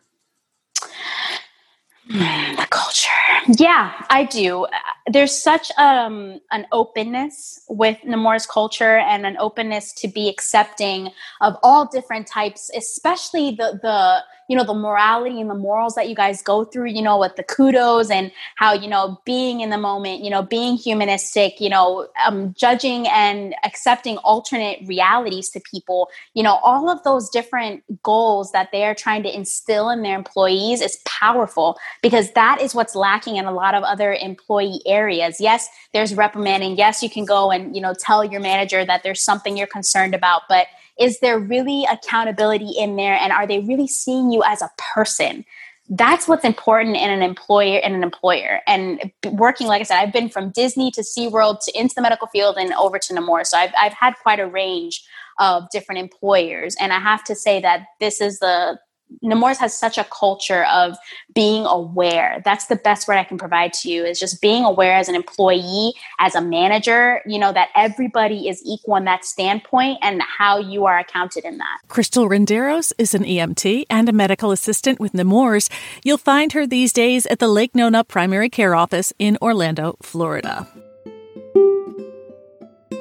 the 2.09 2.67
culture. 2.71 3.11
Yeah, 3.49 3.93
I 4.11 4.25
do. 4.25 4.67
There's 5.07 5.37
such 5.37 5.71
um, 5.77 6.41
an 6.51 6.67
openness 6.73 7.61
with 7.69 7.99
Nemours 8.05 8.47
culture 8.47 8.97
and 8.97 9.27
an 9.27 9.37
openness 9.39 9.93
to 9.95 10.09
be 10.09 10.29
accepting 10.29 11.11
of 11.43 11.57
all 11.63 11.87
different 11.87 12.27
types, 12.27 12.71
especially 12.75 13.51
the 13.51 13.79
the 13.83 14.25
you 14.49 14.57
know 14.57 14.65
the 14.65 14.75
morality 14.75 15.41
and 15.41 15.49
the 15.49 15.55
morals 15.55 15.95
that 15.95 16.09
you 16.09 16.15
guys 16.15 16.43
go 16.43 16.65
through 16.65 16.87
you 16.87 17.03
know 17.03 17.19
with 17.19 17.37
the 17.37 17.43
kudos 17.43 18.11
and 18.11 18.31
how 18.57 18.73
you 18.73 18.89
know 18.89 19.21
being 19.25 19.61
in 19.61 19.71
the 19.71 19.79
moment 19.79 20.23
you 20.23 20.31
know 20.31 20.43
being 20.43 20.77
humanistic 20.77 21.61
you 21.61 21.69
know 21.69 22.09
um, 22.27 22.55
judging 22.57 23.07
and 23.09 23.55
accepting 23.65 24.17
alternate 24.19 24.81
realities 24.87 25.51
to 25.51 25.61
people 25.61 26.09
you 26.35 26.43
know 26.43 26.55
all 26.63 26.91
of 26.91 27.03
those 27.05 27.29
different 27.31 27.83
goals 28.03 28.53
that 28.53 28.71
they 28.73 28.85
are 28.85 28.95
trying 28.95 29.23
to 29.23 29.35
instill 29.35 29.89
in 29.91 30.03
their 30.03 30.17
employees 30.17 30.81
is 30.81 30.99
powerful 31.05 31.79
because 32.03 32.31
that 32.33 32.61
is 32.61 32.75
what's 32.75 32.95
lacking 32.95 33.37
in 33.37 33.45
a 33.45 33.53
lot 33.53 33.75
of 33.75 33.83
other 33.83 34.13
employee 34.15 34.81
areas. 34.87 35.41
Yes 35.41 35.69
there's 35.93 36.15
reprimanding. 36.15 36.77
Yes 36.77 37.03
you 37.03 37.11
can 37.11 37.25
go 37.25 37.51
and 37.51 37.75
you 37.75 37.81
know 37.81 37.95
tell 37.99 38.25
your 38.25 38.41
manager 38.41 38.85
that 38.85 39.03
there's 39.03 39.23
something 39.23 39.57
you're 39.57 39.67
concerned 39.67 40.15
about 40.15 40.43
but 40.49 40.67
is 40.99 41.21
there 41.21 41.39
really 41.39 41.87
accountability 41.91 42.71
in 42.79 42.97
there? 42.97 43.15
And 43.15 43.33
are 43.33 43.47
they 43.47 43.61
really 43.61 43.89
seeing 43.89 44.31
you 44.31 44.43
as 44.45 44.63
a 44.63 44.71
person? 44.95 45.45
That's 45.89 46.27
what's 46.27 46.45
important 46.45 46.97
in 46.97 47.11
an 47.11 47.23
employer 47.23 47.79
and 47.81 47.95
an 47.95 48.03
employer. 48.03 48.61
And 48.67 49.13
working 49.33 49.67
like 49.67 49.81
i 49.81 49.85
said 49.85 49.99
i've 49.99 50.13
been 50.13 50.31
from 50.31 50.51
disney 50.51 50.91
to 50.93 51.03
seaworld 51.03 51.59
to 51.65 51.79
into 51.79 51.95
the 51.95 52.01
medical 52.01 52.27
field 52.29 52.57
and 52.57 52.73
over 52.75 52.99
to 52.99 53.15
Nemours. 53.15 53.51
So 53.51 53.59
I've, 53.59 53.73
I've 53.79 53.93
had 53.93 54.15
quite 54.23 54.41
a 54.41 54.47
range 54.47 55.05
of 55.39 55.65
different 55.71 56.01
employers. 56.01 56.75
And 56.81 56.93
i 56.93 56.99
have 56.99 57.25
to 57.25 57.35
say 57.35 57.61
that 57.61 57.87
this 58.01 58.21
is 58.21 58.39
the 58.39 58.79
Nemours 59.23 59.59
has 59.59 59.77
such 59.77 59.99
a 59.99 60.05
culture 60.05 60.65
of 60.65 60.97
being 61.35 61.65
aware. 61.67 62.43
That's 62.45 62.67
the 62.67 62.77
best 62.77 63.09
word 63.09 63.17
I 63.17 63.25
can 63.25 63.39
provide 63.39 63.73
to 63.75 63.91
you 63.91 64.05
is 64.05 64.19
just 64.19 64.41
being 64.41 64.65
aware 64.65 64.97
as 64.97 65.09
an 65.09 65.15
employee, 65.15 65.93
as 66.19 66.35
a 66.35 66.41
manager, 66.41 67.23
you 67.27 67.39
know, 67.39 67.53
that 67.53 67.71
everybody 67.75 68.49
is 68.49 68.63
equal 68.65 68.97
in 68.97 69.05
that 69.05 69.25
standpoint 69.25 69.99
and 70.03 70.23
how 70.23 70.59
you 70.59 70.87
are 70.87 70.99
accounted 70.99 71.45
in 71.45 71.59
that. 71.59 71.79
Crystal 71.89 72.29
Renderos 72.29 72.93
is 72.99 73.15
an 73.15 73.25
EMT 73.25 73.85
and 73.89 74.09
a 74.09 74.13
medical 74.13 74.51
assistant 74.51 75.01
with 75.01 75.15
Nemours. 75.15 75.69
You'll 76.03 76.19
find 76.19 76.53
her 76.53 76.67
these 76.67 76.93
days 76.93 77.27
at 77.27 77.39
the 77.39 77.49
Lake 77.49 77.75
Nona 77.75 78.05
Primary 78.05 78.49
Care 78.49 78.75
Office 78.75 79.13
in 79.19 79.39
Orlando, 79.41 79.97
Florida. 80.03 80.67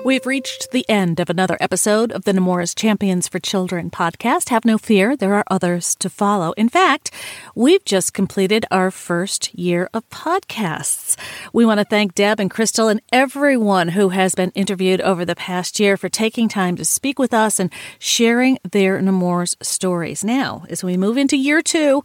We've 0.06 0.26
reached 0.26 0.72
the 0.72 0.86
end 0.90 1.22
of 1.22 1.30
another 1.30 1.56
episode 1.62 2.12
of 2.12 2.26
the 2.26 2.34
Nemours 2.34 2.76
Champions 2.76 3.30
for 3.30 3.40
Children 3.40 3.90
podcast. 3.90 4.50
Have 4.50 4.66
no 4.66 4.78
fear, 4.78 5.16
there 5.16 5.34
are 5.34 5.46
others 5.50 5.96
to 5.96 6.10
follow. 6.10 6.52
In 6.58 6.68
fact, 6.68 7.10
we've 7.56 7.86
just 7.86 8.14
completed 8.14 8.66
our 8.70 8.92
first 8.92 9.58
year 9.58 9.90
of 9.94 10.08
podcasts. 10.10 11.16
We 11.54 11.66
want 11.66 11.80
to 11.80 11.86
thank 11.86 12.16
Deb 12.16 12.42
and 12.42 12.52
Crystal 12.52 12.90
and 12.90 13.02
everyone 13.14 13.88
who 13.90 14.10
has 14.10 14.36
been 14.36 14.52
interviewed 14.52 15.00
over 15.00 15.24
the 15.24 15.38
past 15.38 15.80
year 15.80 15.96
for 15.96 16.10
taking 16.10 16.50
time 16.50 16.76
to 16.76 16.84
speak 16.84 17.18
with 17.18 17.34
us 17.34 17.58
and 17.58 17.72
sharing 17.98 18.60
their 18.70 19.02
Nemours 19.02 19.56
stories. 19.62 20.22
Now, 20.22 20.66
as 20.70 20.84
we 20.84 20.98
move 20.98 21.16
into 21.16 21.38
year 21.38 21.62
two, 21.62 22.04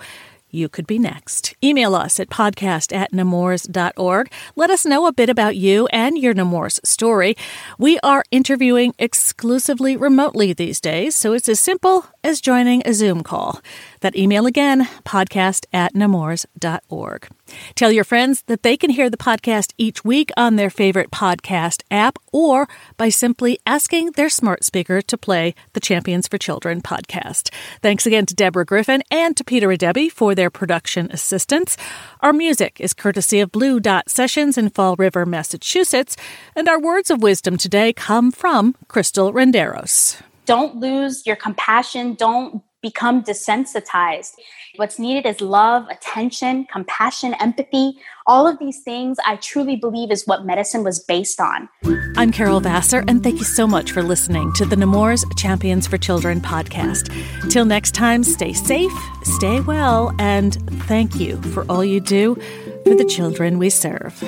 you 0.50 0.68
could 0.68 0.86
be 0.86 0.98
next. 0.98 1.54
Email 1.62 1.94
us 1.94 2.18
at 2.18 2.30
podcast 2.30 2.94
at 2.94 3.12
nemours.org. 3.12 4.30
Let 4.56 4.70
us 4.70 4.86
know 4.86 5.06
a 5.06 5.12
bit 5.12 5.28
about 5.28 5.56
you 5.56 5.86
and 5.88 6.18
your 6.18 6.34
Nemours 6.34 6.80
story. 6.84 7.36
We 7.78 7.98
are 8.02 8.24
interviewing 8.30 8.94
exclusively 8.98 9.96
remotely 9.96 10.52
these 10.52 10.80
days, 10.80 11.14
so 11.14 11.32
it's 11.32 11.48
as 11.48 11.60
simple 11.60 12.06
as 12.24 12.40
joining 12.40 12.82
a 12.86 12.94
Zoom 12.94 13.22
call. 13.22 13.60
That 14.00 14.16
email 14.16 14.46
again, 14.46 14.86
podcast 15.04 15.66
at 15.72 15.94
nemours.org. 15.94 17.28
Tell 17.74 17.90
your 17.90 18.04
friends 18.04 18.42
that 18.42 18.62
they 18.62 18.76
can 18.76 18.90
hear 18.90 19.08
the 19.08 19.16
podcast 19.16 19.72
each 19.78 20.04
week 20.04 20.30
on 20.36 20.56
their 20.56 20.70
favorite 20.70 21.10
podcast 21.10 21.82
app 21.90 22.18
or 22.32 22.68
by 22.96 23.08
simply 23.08 23.58
asking 23.66 24.12
their 24.12 24.28
smart 24.28 24.64
speaker 24.64 25.00
to 25.02 25.16
play 25.16 25.54
the 25.72 25.80
Champions 25.80 26.28
for 26.28 26.38
Children 26.38 26.82
podcast. 26.82 27.52
Thanks 27.82 28.06
again 28.06 28.26
to 28.26 28.34
Deborah 28.34 28.66
Griffin 28.66 29.02
and 29.10 29.36
to 29.36 29.44
Peter 29.44 29.68
Adebi 29.68 30.10
for 30.10 30.34
their 30.34 30.50
production 30.50 31.10
assistance. 31.10 31.76
Our 32.20 32.32
music 32.32 32.80
is 32.80 32.94
courtesy 32.94 33.40
of 33.40 33.52
Blue 33.52 33.80
Dot 33.80 34.10
Sessions 34.10 34.58
in 34.58 34.70
Fall 34.70 34.96
River, 34.96 35.24
Massachusetts, 35.24 36.16
and 36.54 36.68
our 36.68 36.80
words 36.80 37.10
of 37.10 37.22
wisdom 37.22 37.56
today 37.56 37.92
come 37.92 38.30
from 38.30 38.74
Crystal 38.88 39.32
Renderos. 39.32 40.20
Don't 40.44 40.76
lose 40.76 41.26
your 41.26 41.36
compassion. 41.36 42.14
Don't 42.14 42.62
become 42.82 43.22
desensitized. 43.22 44.32
What's 44.76 44.98
needed 44.98 45.26
is 45.26 45.40
love, 45.40 45.88
attention, 45.88 46.66
compassion, 46.66 47.34
empathy. 47.34 47.98
All 48.26 48.46
of 48.46 48.58
these 48.58 48.82
things 48.82 49.16
I 49.26 49.36
truly 49.36 49.76
believe 49.76 50.10
is 50.10 50.26
what 50.26 50.44
medicine 50.44 50.84
was 50.84 51.00
based 51.00 51.40
on. 51.40 51.68
I'm 52.16 52.30
Carol 52.30 52.60
Vassar, 52.60 53.04
and 53.08 53.22
thank 53.22 53.38
you 53.38 53.44
so 53.44 53.66
much 53.66 53.92
for 53.92 54.02
listening 54.02 54.52
to 54.54 54.64
the 54.64 54.76
Nemours 54.76 55.24
Champions 55.36 55.86
for 55.86 55.98
Children 55.98 56.40
podcast. 56.40 57.10
Till 57.50 57.64
next 57.64 57.94
time, 57.94 58.22
stay 58.22 58.52
safe, 58.52 58.92
stay 59.22 59.60
well, 59.60 60.14
and 60.18 60.54
thank 60.84 61.16
you 61.16 61.40
for 61.42 61.64
all 61.68 61.84
you 61.84 62.00
do 62.00 62.34
for 62.84 62.94
the 62.94 63.04
children 63.04 63.58
we 63.58 63.70
serve. 63.70 64.22